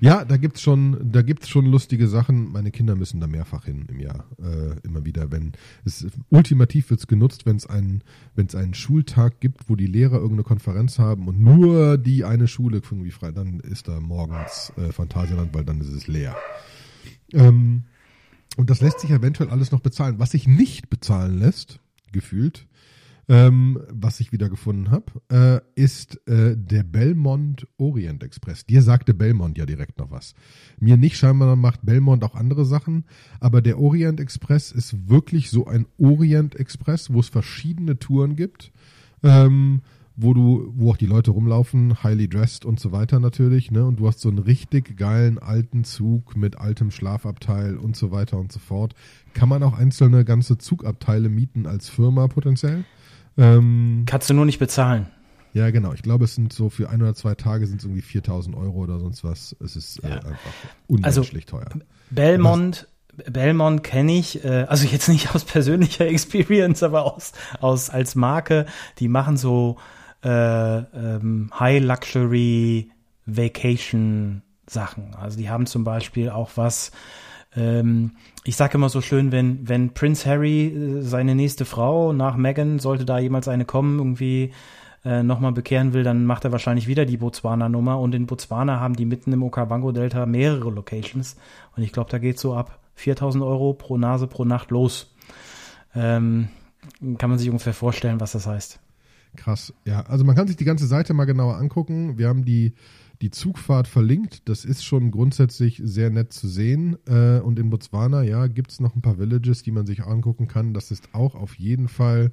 [0.00, 2.52] Ja, da gibt's schon, da gibt's schon lustige Sachen.
[2.52, 5.32] Meine Kinder müssen da mehrfach hin im Jahr, äh, immer wieder.
[5.32, 5.52] Wenn
[5.84, 8.02] es ultimativ wird's genutzt, wenn es einen,
[8.36, 12.46] wenn es einen Schultag gibt, wo die Lehrer irgendeine Konferenz haben und nur die eine
[12.46, 16.36] Schule irgendwie frei, dann ist da morgens äh, Phantasialand, weil dann ist es leer.
[17.32, 17.84] Ähm,
[18.56, 20.18] und das lässt sich eventuell alles noch bezahlen.
[20.18, 21.80] Was sich nicht bezahlen lässt,
[22.12, 22.66] gefühlt,
[23.28, 28.66] ähm, was ich wieder gefunden habe, äh, ist äh, der Belmont Orient Express.
[28.66, 30.34] Dir sagte Belmont ja direkt noch was.
[30.80, 33.04] Mir nicht, scheinbar macht Belmont auch andere Sachen,
[33.38, 38.72] aber der Orient Express ist wirklich so ein Orient Express, wo es verschiedene Touren gibt.
[39.22, 39.82] Ähm,
[40.16, 43.84] wo du, wo auch die Leute rumlaufen, highly dressed und so weiter natürlich, ne?
[43.86, 48.36] Und du hast so einen richtig geilen alten Zug mit altem Schlafabteil und so weiter
[48.38, 48.94] und so fort.
[49.34, 52.84] Kann man auch einzelne ganze Zugabteile mieten als Firma potenziell?
[53.38, 55.06] Ähm, Kannst du nur nicht bezahlen.
[55.54, 55.92] ja, genau.
[55.94, 58.78] Ich glaube, es sind so für ein oder zwei Tage sind es irgendwie 4000 Euro
[58.80, 59.56] oder sonst was.
[59.64, 60.16] Es ist äh, Ja.
[60.16, 60.52] einfach
[60.88, 61.68] unmenschlich teuer.
[62.10, 62.88] Belmont,
[63.30, 68.66] Belmont kenne ich, äh, also jetzt nicht aus persönlicher Experience, aber aus, aus als Marke.
[68.98, 69.76] Die machen so
[70.24, 72.90] äh, ähm, High Luxury
[73.26, 75.14] Vacation Sachen.
[75.20, 76.92] Also die haben zum Beispiel auch was.
[77.56, 78.12] Ähm,
[78.44, 82.78] ich sage immer so schön, wenn wenn Prince Harry äh, seine nächste Frau nach Meghan
[82.78, 84.52] sollte da jemals eine kommen irgendwie
[85.04, 87.98] äh, nochmal bekehren will, dann macht er wahrscheinlich wieder die Botswana-Nummer.
[87.98, 91.36] Und in Botswana haben die mitten im Okavango-Delta mehrere Locations.
[91.76, 95.14] Und ich glaube, da geht so ab 4000 Euro pro Nase pro Nacht los.
[95.94, 96.48] Ähm,
[97.18, 98.78] kann man sich ungefähr vorstellen, was das heißt.
[99.36, 100.02] Krass, ja.
[100.02, 102.18] Also man kann sich die ganze Seite mal genauer angucken.
[102.18, 102.74] Wir haben die,
[103.22, 104.48] die Zugfahrt verlinkt.
[104.48, 106.96] Das ist schon grundsätzlich sehr nett zu sehen.
[107.06, 110.48] Äh, und in Botswana, ja, gibt es noch ein paar Villages, die man sich angucken
[110.48, 110.74] kann.
[110.74, 112.32] Das ist auch auf jeden Fall,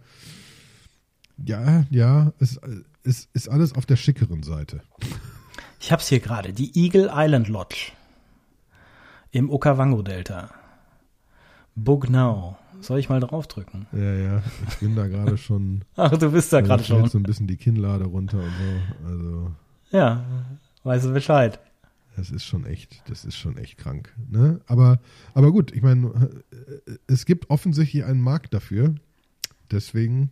[1.46, 2.60] ja, ja, es,
[3.04, 4.82] es ist alles auf der schickeren Seite.
[5.80, 7.92] Ich hab's hier gerade, die Eagle Island Lodge
[9.32, 10.50] im Okavango-Delta.
[11.76, 12.58] Bugnau.
[12.82, 13.88] Soll ich mal draufdrücken?
[13.92, 15.84] Ja, ja, ich bin da gerade schon.
[15.96, 17.08] Ach, du bist da also gerade schon.
[17.10, 18.52] so ein bisschen die Kinnlade runter und
[19.04, 19.08] so.
[19.08, 19.52] Also,
[19.92, 20.26] Ja,
[20.84, 21.60] weißt du Bescheid.
[22.16, 24.14] das ist schon echt, das ist schon echt krank.
[24.30, 24.60] Ne?
[24.68, 25.00] Aber,
[25.34, 26.30] aber gut, ich meine,
[26.88, 28.96] äh, es gibt offensichtlich einen Markt dafür.
[29.72, 30.32] Deswegen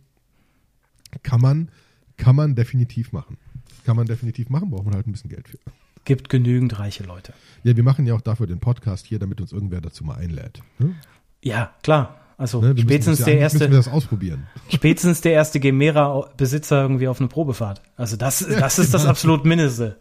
[1.22, 1.70] kann man,
[2.16, 3.36] kann man definitiv machen.
[3.84, 5.58] Kann man definitiv machen, braucht man halt ein bisschen Geld für.
[6.04, 7.32] Gibt genügend reiche Leute.
[7.64, 10.62] Ja, wir machen ja auch dafür den Podcast hier, damit uns irgendwer dazu mal einlädt.
[10.78, 10.94] Ne?
[11.42, 12.20] Ja, klar.
[12.38, 12.74] Also Ne?
[12.78, 14.46] Spätestens ja, der müssen erste, das ausprobieren.
[14.68, 17.82] spätestens der erste Gemera-Besitzer irgendwie auf eine Probefahrt.
[17.96, 19.98] Also das, das ist das absolut Mindeste.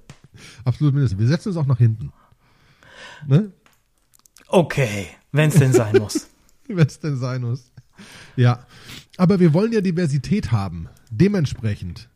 [0.65, 1.19] Absolut mindestens.
[1.19, 2.11] Wir setzen uns auch nach hinten.
[3.25, 3.51] Ne?
[4.47, 6.27] Okay, wenn es denn sein muss.
[6.67, 7.71] Wenn es denn sein muss.
[8.35, 8.65] Ja.
[9.17, 10.89] Aber wir wollen ja Diversität haben.
[11.11, 12.09] Dementsprechend.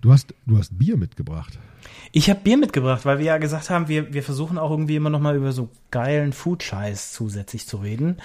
[0.00, 1.58] Du hast, du hast Bier mitgebracht.
[2.12, 5.10] Ich habe Bier mitgebracht, weil wir ja gesagt haben, wir, wir versuchen auch irgendwie immer
[5.10, 8.16] noch mal über so geilen Food-Scheiß zusätzlich zu reden.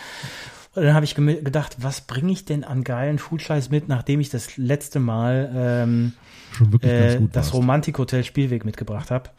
[0.75, 4.29] Und dann habe ich gedacht, was bringe ich denn an geilen Food-Scheiß mit, nachdem ich
[4.29, 6.13] das letzte Mal ähm,
[6.81, 7.53] äh, das.
[7.53, 9.29] Romantik-Hotel Spielweg mitgebracht habe.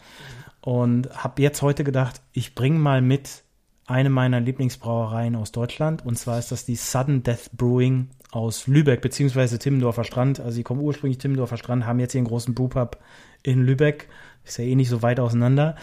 [0.62, 3.44] Und habe jetzt heute gedacht, ich bringe mal mit
[3.86, 6.04] eine meiner Lieblingsbrauereien aus Deutschland.
[6.04, 10.40] Und zwar ist das die Sudden Death Brewing aus Lübeck, beziehungsweise Timmendorfer Strand.
[10.40, 12.98] Also die kommen ursprünglich Timmendorfer Strand, haben jetzt hier einen großen Brewpub
[13.42, 14.08] in Lübeck.
[14.44, 15.76] Ist ja eh nicht so weit auseinander.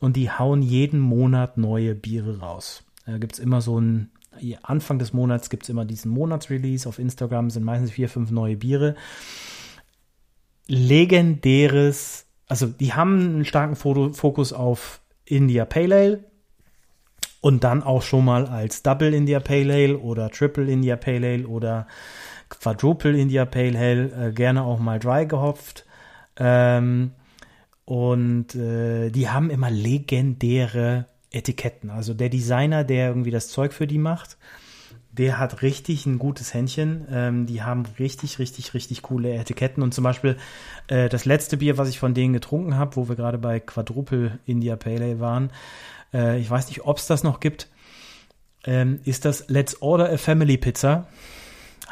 [0.00, 2.84] Und die hauen jeden Monat neue Biere raus.
[3.06, 4.10] Da gibt's immer so ein,
[4.62, 6.88] Anfang des Monats gibt's immer diesen Monatsrelease.
[6.88, 8.94] Auf Instagram sind meistens vier, fünf neue Biere
[10.68, 16.24] legendäres, also die haben einen starken Fokus auf India Pale Ale
[17.40, 21.46] und dann auch schon mal als Double India Pale Ale oder Triple India Pale Ale
[21.46, 21.86] oder
[22.50, 25.84] Quadruple India Pale Ale, äh, gerne auch mal dry gehopft.
[26.36, 27.12] Ähm,
[27.84, 31.90] und äh, die haben immer legendäre Etiketten.
[31.90, 34.38] Also der Designer, der irgendwie das Zeug für die macht,
[35.10, 37.06] der hat richtig ein gutes Händchen.
[37.10, 39.82] Ähm, die haben richtig, richtig, richtig coole Etiketten.
[39.82, 40.36] Und zum Beispiel
[40.86, 44.38] äh, das letzte Bier, was ich von denen getrunken habe, wo wir gerade bei Quadruple
[44.46, 45.50] India Pale Ale waren,
[46.12, 47.68] äh, ich weiß nicht, ob es das noch gibt,
[48.64, 51.08] ähm, ist das Let's Order a Family Pizza.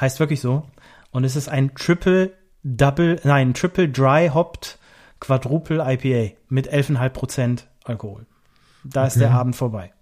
[0.01, 0.64] Heißt wirklich so.
[1.11, 4.79] Und es ist ein Triple Double, nein, Triple Dry Hopped
[5.20, 8.27] Quadruple IPA mit 11,5% Alkohol.
[8.90, 9.20] Da ist Okay.
[9.20, 9.92] der Abend vorbei.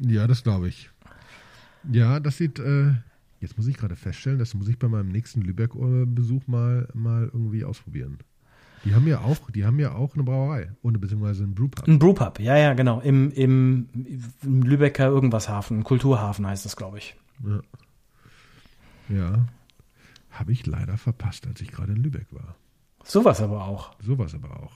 [0.00, 0.90] Ja, das glaube ich.
[1.90, 2.92] Ja, das sieht, äh,
[3.40, 7.64] jetzt muss ich gerade feststellen, das muss ich bei meinem nächsten Lübeck-Besuch mal, mal irgendwie
[7.64, 8.18] ausprobieren.
[8.84, 11.86] Die haben ja auch, die haben ja auch eine Brauerei, ohne beziehungsweise einen Brewpub.
[11.86, 13.00] Ein Brewpub, ja, ja, genau.
[13.00, 13.88] Im, im,
[14.42, 17.14] im Lübecker irgendwas Hafen, Kulturhafen heißt das, glaube ich.
[17.46, 17.60] Ja.
[19.14, 19.44] ja.
[20.30, 22.56] Habe ich leider verpasst, als ich gerade in Lübeck war.
[23.04, 23.94] Sowas aber auch.
[24.00, 24.72] Sowas aber auch.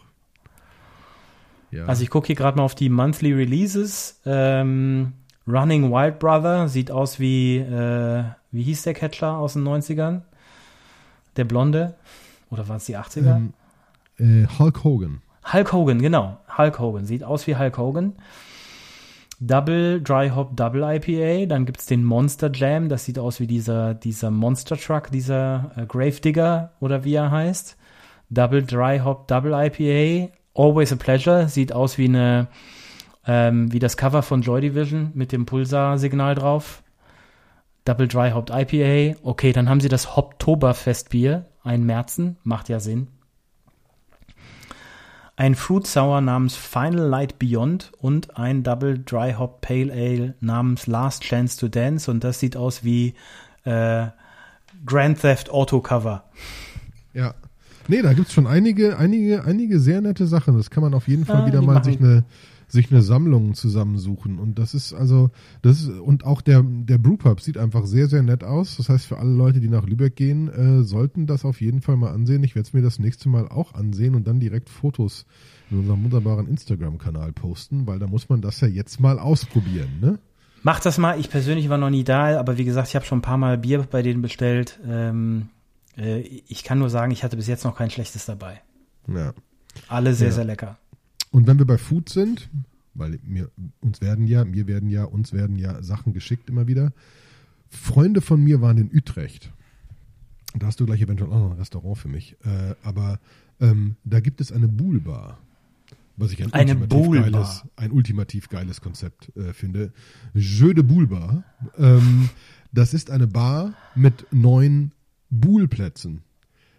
[1.74, 1.86] Ja.
[1.86, 4.20] Also ich gucke hier gerade mal auf die Monthly Releases.
[4.24, 5.12] Ähm,
[5.46, 10.22] Running Wild Brother sieht aus wie, äh, wie hieß der Catcher aus den 90ern?
[11.36, 11.94] Der Blonde?
[12.50, 13.36] Oder waren es die 80er?
[13.36, 13.52] ähm,
[14.18, 15.20] äh, Hulk Hogan.
[15.52, 16.38] Hulk Hogan, genau.
[16.56, 17.04] Hulk Hogan.
[17.04, 18.12] Sieht aus wie Hulk Hogan.
[19.40, 21.46] Double Dry Hop Double IPA.
[21.46, 22.88] Dann gibt's den Monster Jam.
[22.88, 27.76] Das sieht aus wie dieser, dieser Monster Truck, dieser äh, Gravedigger oder wie er heißt.
[28.30, 30.32] Double Dry Hop Double IPA.
[30.54, 31.48] Always a Pleasure.
[31.48, 32.48] Sieht aus wie eine,
[33.26, 36.82] ähm, wie das Cover von Joy Division mit dem Pulsar-Signal drauf.
[37.84, 39.18] Double Dry Hopped IPA.
[39.22, 41.46] Okay, dann haben sie das Hoptoberfestbier.
[41.62, 42.36] Ein Märzen.
[42.42, 43.08] Macht ja Sinn
[45.36, 50.86] ein Fruit Sour namens Final Light Beyond und ein Double Dry Hop Pale Ale namens
[50.86, 53.14] Last Chance to Dance und das sieht aus wie
[53.64, 54.06] äh,
[54.86, 56.24] Grand Theft Auto Cover.
[57.12, 57.34] Ja.
[57.88, 60.56] Nee, da gibt's schon einige, einige, einige sehr nette Sachen.
[60.56, 62.24] Das kann man auf jeden Fall Ja, wieder mal machen- sich eine,
[62.66, 64.38] sich eine Sammlung zusammensuchen.
[64.38, 65.30] Und das ist also,
[65.62, 68.76] das ist, und auch der, der Brewpub sieht einfach sehr, sehr nett aus.
[68.78, 71.96] Das heißt, für alle Leute, die nach Lübeck gehen, äh, sollten das auf jeden Fall
[71.96, 72.42] mal ansehen.
[72.42, 75.26] Ich werde es mir das nächste Mal auch ansehen und dann direkt Fotos
[75.70, 80.18] in unserem wunderbaren Instagram-Kanal posten, weil da muss man das ja jetzt mal ausprobieren, ne?
[80.62, 83.18] Macht das mal, ich persönlich war noch nie da, aber wie gesagt, ich habe schon
[83.18, 84.80] ein paar Mal Bier bei denen bestellt.
[84.88, 85.48] Ähm,
[85.96, 88.60] äh, ich kann nur sagen, ich hatte bis jetzt noch kein schlechtes dabei.
[89.06, 89.32] Ja.
[89.88, 90.34] Alle sehr, Ja.
[90.34, 90.78] sehr lecker.
[91.30, 92.48] Und wenn wir bei Food sind,
[92.94, 96.92] weil mir, uns werden ja, mir werden ja, uns werden ja Sachen geschickt immer wieder.
[97.68, 99.52] Freunde von mir waren in Utrecht.
[100.56, 102.36] Da hast du gleich eventuell auch noch ein Restaurant für mich.
[102.44, 103.18] Äh, aber
[103.60, 105.38] ähm, da gibt es eine Buhlbar.
[106.16, 109.92] Was ich ein, Eine ultimativ, geiles, ein ultimativ geiles Konzept äh, finde.
[110.32, 111.42] Jeu de Buhlbar.
[111.76, 112.28] Ähm,
[112.70, 114.92] das ist eine Bar mit neun
[115.40, 116.22] Buhlplätzen.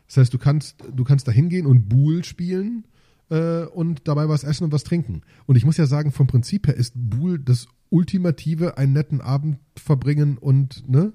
[0.07, 2.85] Das heißt, du kannst, du kannst da hingehen und Buhl spielen
[3.29, 5.21] äh, und dabei was essen und was trinken.
[5.45, 9.57] Und ich muss ja sagen, vom Prinzip her ist Buhl das Ultimative, einen netten Abend
[9.75, 11.13] verbringen und, ne?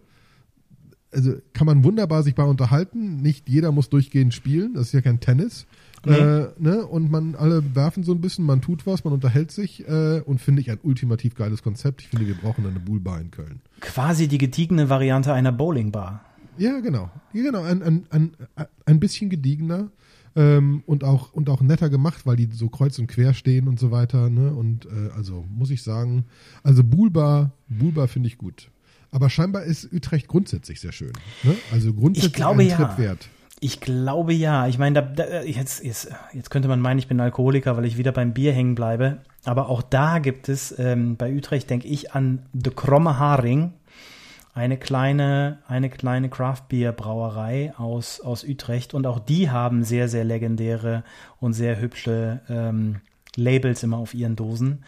[1.12, 3.16] Also kann man wunderbar sich bei unterhalten.
[3.16, 5.66] Nicht jeder muss durchgehend spielen, das ist ja kein Tennis.
[6.07, 6.14] Nee.
[6.14, 6.86] Äh, ne?
[6.86, 10.41] Und man alle werfen so ein bisschen, man tut was, man unterhält sich äh, und
[10.41, 12.03] finde ich ein ultimativ geiles Konzept.
[12.03, 13.61] Ich finde, wir brauchen eine Buhlbar in Köln.
[13.80, 16.24] Quasi die gediegene Variante einer Bowlingbar.
[16.59, 17.11] Ja, genau.
[17.32, 17.62] Ja, genau.
[17.62, 18.32] Ein, ein, ein,
[18.86, 19.90] ein bisschen gediegener
[20.36, 23.78] ähm, und, auch, und auch netter gemacht, weil die so kreuz und quer stehen und
[23.78, 24.30] so weiter.
[24.30, 24.53] Ne?
[24.53, 26.24] Und äh, also muss ich sagen,
[26.62, 28.70] also Buhlbar, Buhlbar finde ich gut.
[29.11, 31.12] Aber scheinbar ist Utrecht grundsätzlich sehr schön.
[31.42, 31.57] Ne?
[31.72, 32.76] Also grundsätzlich Ich glaube, ein ja.
[32.76, 33.28] Trip wert.
[33.62, 34.68] Ich glaube ja.
[34.68, 37.98] Ich meine, da, da, jetzt, jetzt, jetzt könnte man meinen, ich bin Alkoholiker, weil ich
[37.98, 39.18] wieder beim Bier hängen bleibe.
[39.44, 43.72] Aber auch da gibt es, ähm, bei Utrecht denke ich an De Kromme Haring,
[44.53, 48.94] eine kleine, eine kleine Craft-Bier-Brauerei aus, aus Utrecht.
[48.94, 51.05] Und auch die haben sehr, sehr legendäre
[51.38, 53.01] und sehr hübsche ähm,
[53.36, 54.84] Labels immer auf ihren Dosen.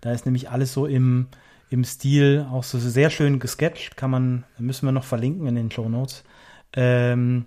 [0.00, 1.26] Da ist nämlich alles so im,
[1.70, 3.96] im Stil auch so sehr schön gesketcht.
[3.96, 6.24] Kann man, müssen wir noch verlinken in den Show Notes.
[6.72, 7.46] Ähm,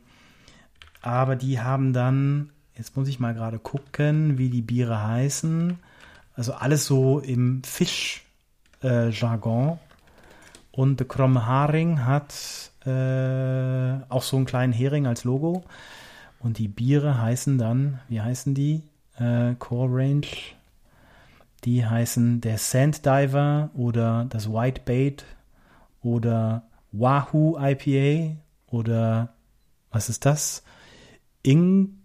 [1.01, 5.79] aber die haben dann, jetzt muss ich mal gerade gucken, wie die Biere heißen.
[6.35, 9.79] Also alles so im Fisch-Jargon.
[10.79, 15.65] Und der Kromme Haring hat äh, auch so einen kleinen Hering als Logo.
[16.39, 18.83] Und die Biere heißen dann, wie heißen die?
[19.17, 20.27] Äh, Core Range.
[21.65, 25.25] Die heißen der Sand Diver oder das White Bait
[26.01, 26.63] oder
[26.93, 29.33] Wahoo IPA oder
[29.91, 30.63] was ist das?
[31.43, 31.97] Ing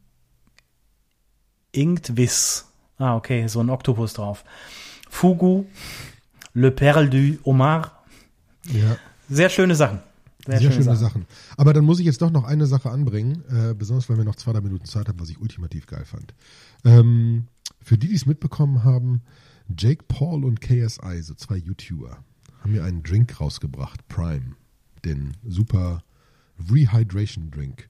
[1.70, 2.72] Ingtwiss.
[2.98, 4.44] Ah, okay, so ein Oktopus drauf.
[5.08, 5.64] Fugu,
[6.54, 7.93] Le Perle du Omar.
[8.72, 8.96] Ja.
[9.28, 10.00] Sehr schöne Sachen.
[10.46, 11.26] Sehr, schöne, Sachen.
[11.56, 14.36] Aber dann muss ich jetzt doch noch eine Sache anbringen, äh, besonders weil wir noch
[14.36, 16.34] zwei, drei Minuten Zeit haben, was ich ultimativ geil fand.
[16.84, 17.46] Ähm,
[17.80, 19.22] für die, die es mitbekommen haben,
[19.74, 22.18] Jake Paul und KSI, so zwei YouTuber,
[22.60, 24.56] haben mir einen Drink rausgebracht, Prime,
[25.04, 26.02] den super
[26.70, 27.88] Rehydration Drink,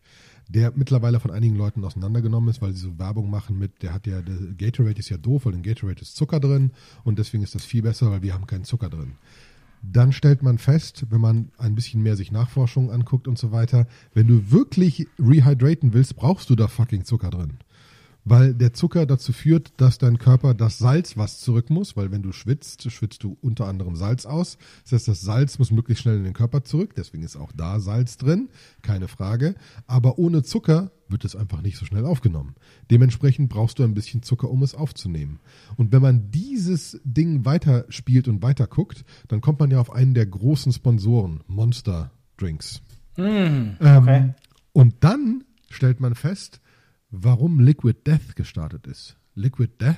[0.48, 4.06] der mittlerweile von einigen Leuten auseinandergenommen ist, weil sie so Werbung machen mit, der hat
[4.06, 6.70] ja, der Gatorade ist ja doof, weil in Gatorade ist Zucker drin
[7.02, 9.14] und deswegen ist das viel besser, weil wir haben keinen Zucker drin
[9.92, 13.86] dann stellt man fest, wenn man ein bisschen mehr sich Nachforschungen anguckt und so weiter,
[14.14, 17.58] wenn du wirklich rehydraten willst, brauchst du da fucking Zucker drin.
[18.24, 22.22] Weil der Zucker dazu führt, dass dein Körper das Salz, was zurück muss, weil wenn
[22.22, 24.56] du schwitzt, schwitzt du unter anderem Salz aus.
[24.84, 27.80] Das heißt, das Salz muss möglichst schnell in den Körper zurück, deswegen ist auch da
[27.80, 28.48] Salz drin,
[28.82, 29.54] keine Frage.
[29.86, 32.54] Aber ohne Zucker wird es einfach nicht so schnell aufgenommen.
[32.90, 35.40] Dementsprechend brauchst du ein bisschen Zucker, um es aufzunehmen.
[35.76, 40.14] Und wenn man dieses Ding weiterspielt und weiter guckt, dann kommt man ja auf einen
[40.14, 42.80] der großen Sponsoren, Monster Drinks.
[43.16, 44.34] Mm, Ähm, okay.
[44.72, 46.60] Und dann stellt man fest,
[47.22, 49.16] warum Liquid Death gestartet ist.
[49.34, 49.96] Liquid Death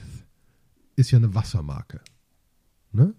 [0.97, 2.01] ist ja eine Wassermarke.
[2.93, 3.15] Ne?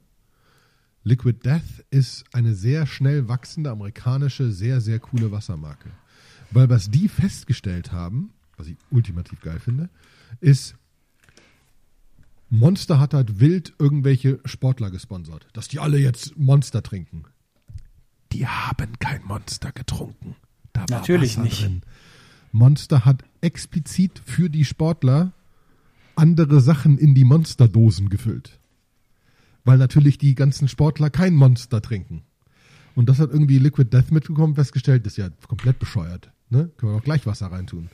[1.04, 5.90] Liquid Death ist eine sehr schnell wachsende amerikanische, sehr, sehr coole Wassermarke.
[6.52, 9.90] Weil was die festgestellt haben, was ich ultimativ geil finde,
[10.40, 10.76] ist,
[12.50, 17.26] Monster hat halt wild irgendwelche Sportler gesponsert, dass die alle jetzt Monster trinken.
[18.32, 20.36] Die haben kein Monster getrunken.
[20.74, 21.64] Da war Natürlich Wasser nicht.
[21.64, 21.82] Drin.
[22.52, 25.32] Monster hat explizit für die Sportler
[26.16, 28.60] andere Sachen in die Monsterdosen gefüllt.
[29.64, 32.24] Weil natürlich die ganzen Sportler kein Monster trinken.
[32.96, 36.32] Und das hat irgendwie Liquid Death mitbekommen, festgestellt, das ist ja komplett bescheuert.
[36.50, 36.70] Ne?
[36.78, 37.90] Können wir auch gleich Wasser reintun.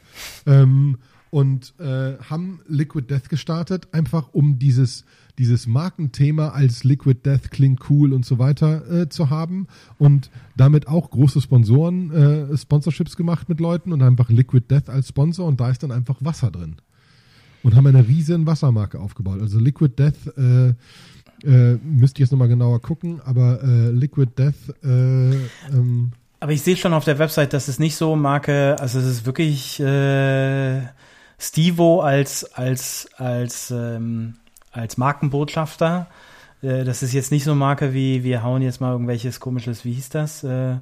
[0.45, 0.97] Ähm,
[1.33, 5.03] und äh, haben Liquid Death gestartet, einfach um dieses,
[5.39, 9.65] dieses Markenthema als Liquid Death klingt cool und so weiter äh, zu haben
[9.97, 15.07] und damit auch große Sponsoren, äh, Sponsorships gemacht mit Leuten und einfach Liquid Death als
[15.07, 16.75] Sponsor und da ist dann einfach Wasser drin.
[17.63, 19.41] Und haben eine riesen Wassermarke aufgebaut.
[19.41, 20.75] Also Liquid Death äh,
[21.49, 24.53] äh, müsste ich jetzt nochmal genauer gucken, aber äh, Liquid Death
[24.83, 25.31] äh,
[25.71, 26.11] ähm,
[26.41, 29.25] Aber ich sehe schon auf der Website, dass es nicht so Marke, also es ist
[29.25, 30.81] wirklich äh,
[31.37, 34.35] Stivo als als als ähm,
[34.71, 36.07] als Markenbotschafter.
[36.61, 39.93] Äh, das ist jetzt nicht so Marke wie wir hauen jetzt mal irgendwelches komisches, wie
[39.93, 40.43] hieß das?
[40.43, 40.77] Äh,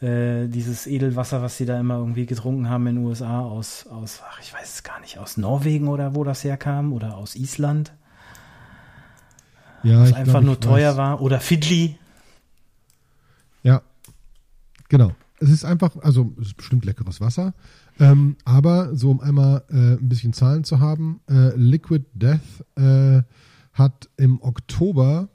[0.00, 4.20] äh, dieses Edelwasser, was sie da immer irgendwie getrunken haben in den USA aus aus
[4.28, 7.92] ach ich weiß es gar nicht aus Norwegen oder wo das herkam oder aus Island.
[9.82, 10.96] Ja, was einfach glaub, nur teuer weiß.
[10.96, 11.20] war.
[11.20, 11.98] Oder Fidji.
[13.62, 13.82] Ja,
[14.88, 15.12] genau.
[15.40, 17.54] Es ist einfach, also es ist bestimmt leckeres Wasser.
[18.02, 22.40] Ähm, aber so um einmal äh, ein bisschen Zahlen zu haben, äh, Liquid Death
[22.76, 23.22] äh,
[23.72, 25.28] hat im Oktober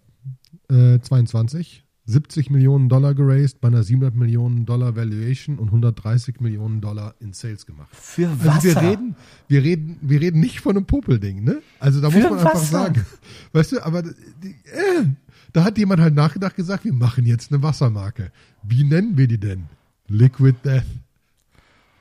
[0.69, 6.79] äh, 22 70 Millionen Dollar geraced bei einer 700 Millionen Dollar Valuation und 130 Millionen
[6.79, 7.89] Dollar in Sales gemacht.
[7.91, 8.53] Für Wasser.
[8.53, 9.15] Also wir reden,
[9.49, 11.61] wir reden, wir reden nicht von einem Popelding, ne?
[11.79, 12.65] Also da muss Für man einfach Wasser.
[12.65, 13.05] sagen,
[13.51, 15.05] weißt du, aber die, äh,
[15.51, 18.31] da hat jemand halt nachgedacht gesagt, wir machen jetzt eine Wassermarke.
[18.63, 19.65] Wie nennen wir die denn?
[20.07, 20.85] Liquid Death.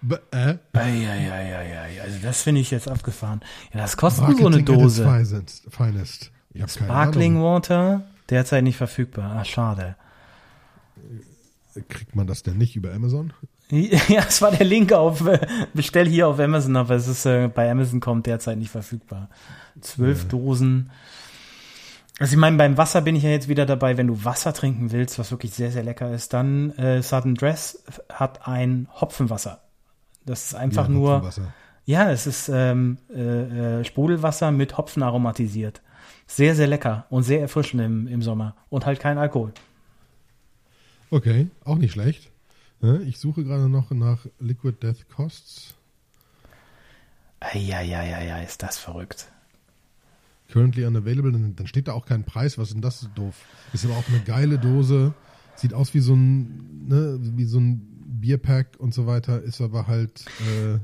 [0.09, 0.57] B äh?
[0.73, 3.41] Eieieiei, also das finde ich jetzt abgefahren.
[3.73, 5.05] Ja, das kostet nur so eine Marketing Dose.
[5.05, 5.63] finest.
[5.69, 6.31] finest.
[6.67, 7.43] Sparkling.
[7.43, 9.37] Water, derzeit nicht verfügbar.
[9.37, 9.97] Ah, schade.
[11.89, 13.33] Kriegt man das denn nicht über Amazon?
[13.69, 15.45] Ja, es war der Link auf äh,
[15.75, 19.29] Bestell hier auf Amazon, aber es ist äh, bei Amazon kommt derzeit nicht verfügbar.
[19.81, 20.91] Zwölf Dosen.
[22.21, 24.93] Also ich meine, beim Wasser bin ich ja jetzt wieder dabei, wenn du Wasser trinken
[24.93, 29.66] willst, was wirklich sehr, sehr lecker ist, dann äh, Sudden Dress hat ein Hopfenwasser.
[30.27, 31.31] Das ist einfach Ja, nur,
[31.87, 35.83] ja, es ist ähm, äh, äh, Sprudelwasser mit Hopfen aromatisiert.
[36.27, 39.53] Sehr, sehr lecker und sehr erfrischend im, im Sommer und halt kein Alkohol.
[41.11, 42.31] Okay, auch nicht schlecht.
[42.83, 45.75] Ja, Ich suche gerade noch nach Liquid Death Costs.
[47.41, 49.29] Eieieiei, ist das verrückt.
[50.49, 52.57] Currently unavailable, dann, dann steht da auch kein Preis.
[52.59, 53.35] Was ist denn das so doof?
[53.73, 55.13] Ist aber auch eine geile Dose.
[55.55, 59.43] Sieht aus wie so ein, ne, wie so ein Bierpack und so weiter.
[59.43, 60.25] Ist aber halt,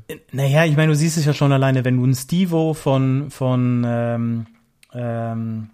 [0.09, 3.31] äh, Naja, ich meine, du siehst es ja schon alleine, wenn du ein Stevo von,
[3.31, 4.47] von ähm,
[4.95, 5.71] ähm,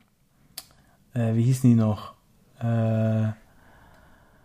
[1.15, 2.15] äh, wie hießen die noch?
[2.61, 3.33] Äh,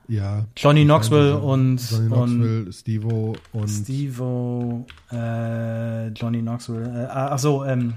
[0.08, 0.46] ja.
[0.58, 7.64] Johnny Knoxville und, Johnny und Knoxville, Stevo und Stevo, äh, Johnny Knoxville, äh, ach so,
[7.64, 7.96] ähm,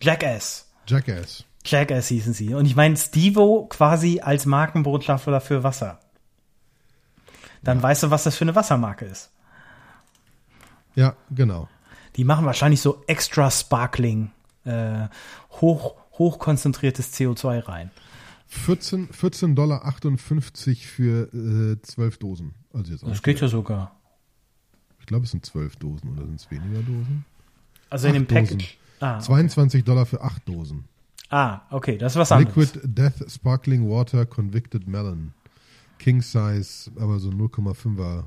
[0.00, 0.70] Jackass.
[0.86, 1.44] Jackass.
[1.64, 2.54] Jackass hießen sie.
[2.54, 6.00] Und ich meine, Stevo quasi als Markenbotschafter für Wasser.
[7.62, 9.30] Dann weißt du, was das für eine Wassermarke ist.
[10.94, 11.68] Ja, genau.
[12.16, 14.30] Die machen wahrscheinlich so extra Sparkling,
[14.64, 15.08] äh,
[15.60, 17.90] hoch, hochkonzentriertes CO2 rein.
[18.48, 19.80] 14, 14,58 Dollar
[20.80, 22.54] für äh, 12 Dosen.
[22.72, 23.94] Also jetzt Das geht ja sogar.
[25.00, 27.24] Ich glaube, es sind 12 Dosen oder sind es weniger Dosen?
[27.90, 28.26] Also in dem.
[28.26, 28.78] Package.
[29.00, 29.26] Ah, okay.
[29.26, 30.84] 22 Dollar für 8 Dosen.
[31.30, 32.56] ah, okay, das ist was anderes.
[32.56, 35.34] Liquid Death Sparkling Water Convicted Melon.
[35.98, 38.24] King Size, aber so 0,5er.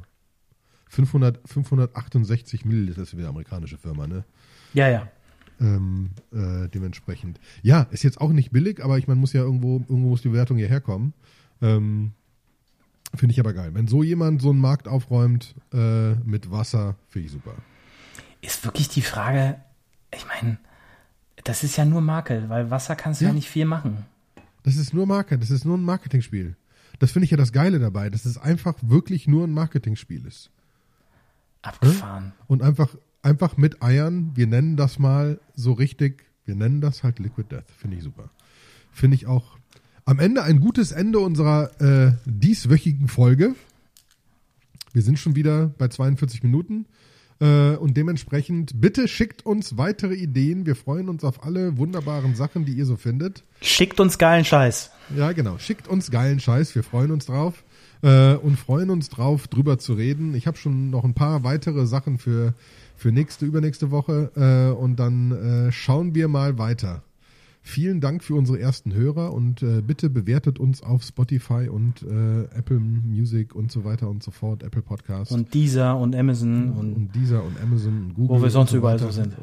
[0.89, 4.25] 500, 568 Milliliter ist wieder amerikanische Firma, ne?
[4.73, 5.07] Ja, ja.
[5.61, 7.39] Ähm, äh, dementsprechend.
[7.61, 10.27] Ja, ist jetzt auch nicht billig, aber ich meine, muss ja irgendwo, irgendwo muss die
[10.29, 11.13] Bewertung hierher kommen.
[11.61, 12.11] Ähm,
[13.15, 13.73] finde ich aber geil.
[13.73, 17.53] Wenn so jemand so einen Markt aufräumt äh, mit Wasser, finde ich super.
[18.41, 19.61] Ist wirklich die Frage,
[20.13, 20.57] ich meine,
[21.43, 23.35] das ist ja nur Makel, weil Wasser kannst du ja, Ja.
[23.35, 24.05] nicht viel machen.
[24.63, 26.55] Das ist nur Marke, das ist nur ein Marketingspiel.
[27.01, 30.51] Das finde ich ja das Geile dabei, dass es einfach wirklich nur ein Marketingspiel ist.
[31.63, 32.33] Abgefahren.
[32.45, 37.17] Und einfach, einfach mit Eiern, wir nennen das mal so richtig, wir nennen das halt
[37.17, 37.65] Liquid Death.
[37.75, 38.29] Finde ich super.
[38.91, 39.57] Finde ich auch
[40.05, 43.55] am Ende ein gutes Ende unserer äh, dieswöchigen Folge.
[44.93, 46.85] Wir sind schon wieder bei 42 Minuten.
[47.39, 50.67] Äh, und dementsprechend, bitte schickt uns weitere Ideen.
[50.67, 53.43] Wir freuen uns auf alle wunderbaren Sachen, die ihr so findet.
[53.59, 54.91] Schickt uns geilen Scheiß.
[55.15, 55.57] Ja, genau.
[55.57, 56.73] Schickt uns geilen Scheiß.
[56.75, 57.63] Wir freuen uns drauf.
[58.01, 60.33] Äh, und freuen uns drauf, drüber zu reden.
[60.33, 62.53] Ich habe schon noch ein paar weitere Sachen für,
[62.95, 64.31] für nächste, übernächste Woche.
[64.35, 67.03] Äh, und dann äh, schauen wir mal weiter.
[67.63, 72.43] Vielen Dank für unsere ersten Hörer und äh, bitte bewertet uns auf Spotify und äh,
[72.57, 76.95] Apple Music und so weiter und so fort, Apple Podcasts Und dieser und Amazon und
[76.95, 78.37] und dieser und Amazon und Google.
[78.37, 79.35] Wo wir sonst und überall so sind.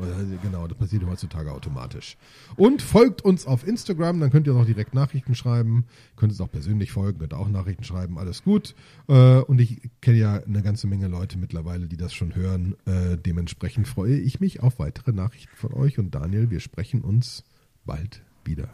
[0.42, 2.16] Genau, das passiert heutzutage automatisch.
[2.56, 5.84] Und folgt uns auf Instagram, dann könnt ihr auch direkt Nachrichten schreiben.
[6.16, 8.74] Könnt uns auch persönlich folgen, könnt auch Nachrichten schreiben, alles gut.
[9.06, 12.74] Äh, Und ich kenne ja eine ganze Menge Leute mittlerweile, die das schon hören.
[12.84, 15.98] Äh, Dementsprechend freue ich mich auf weitere Nachrichten von euch.
[16.00, 17.44] Und Daniel, wir sprechen uns
[17.88, 18.68] bald wieder.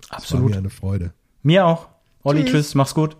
[0.00, 0.50] Es war absolut.
[0.52, 1.12] mir eine Freude.
[1.42, 1.88] Mir auch.
[2.22, 2.52] Olli, Tschüss.
[2.52, 3.16] tschüss, mach's gut.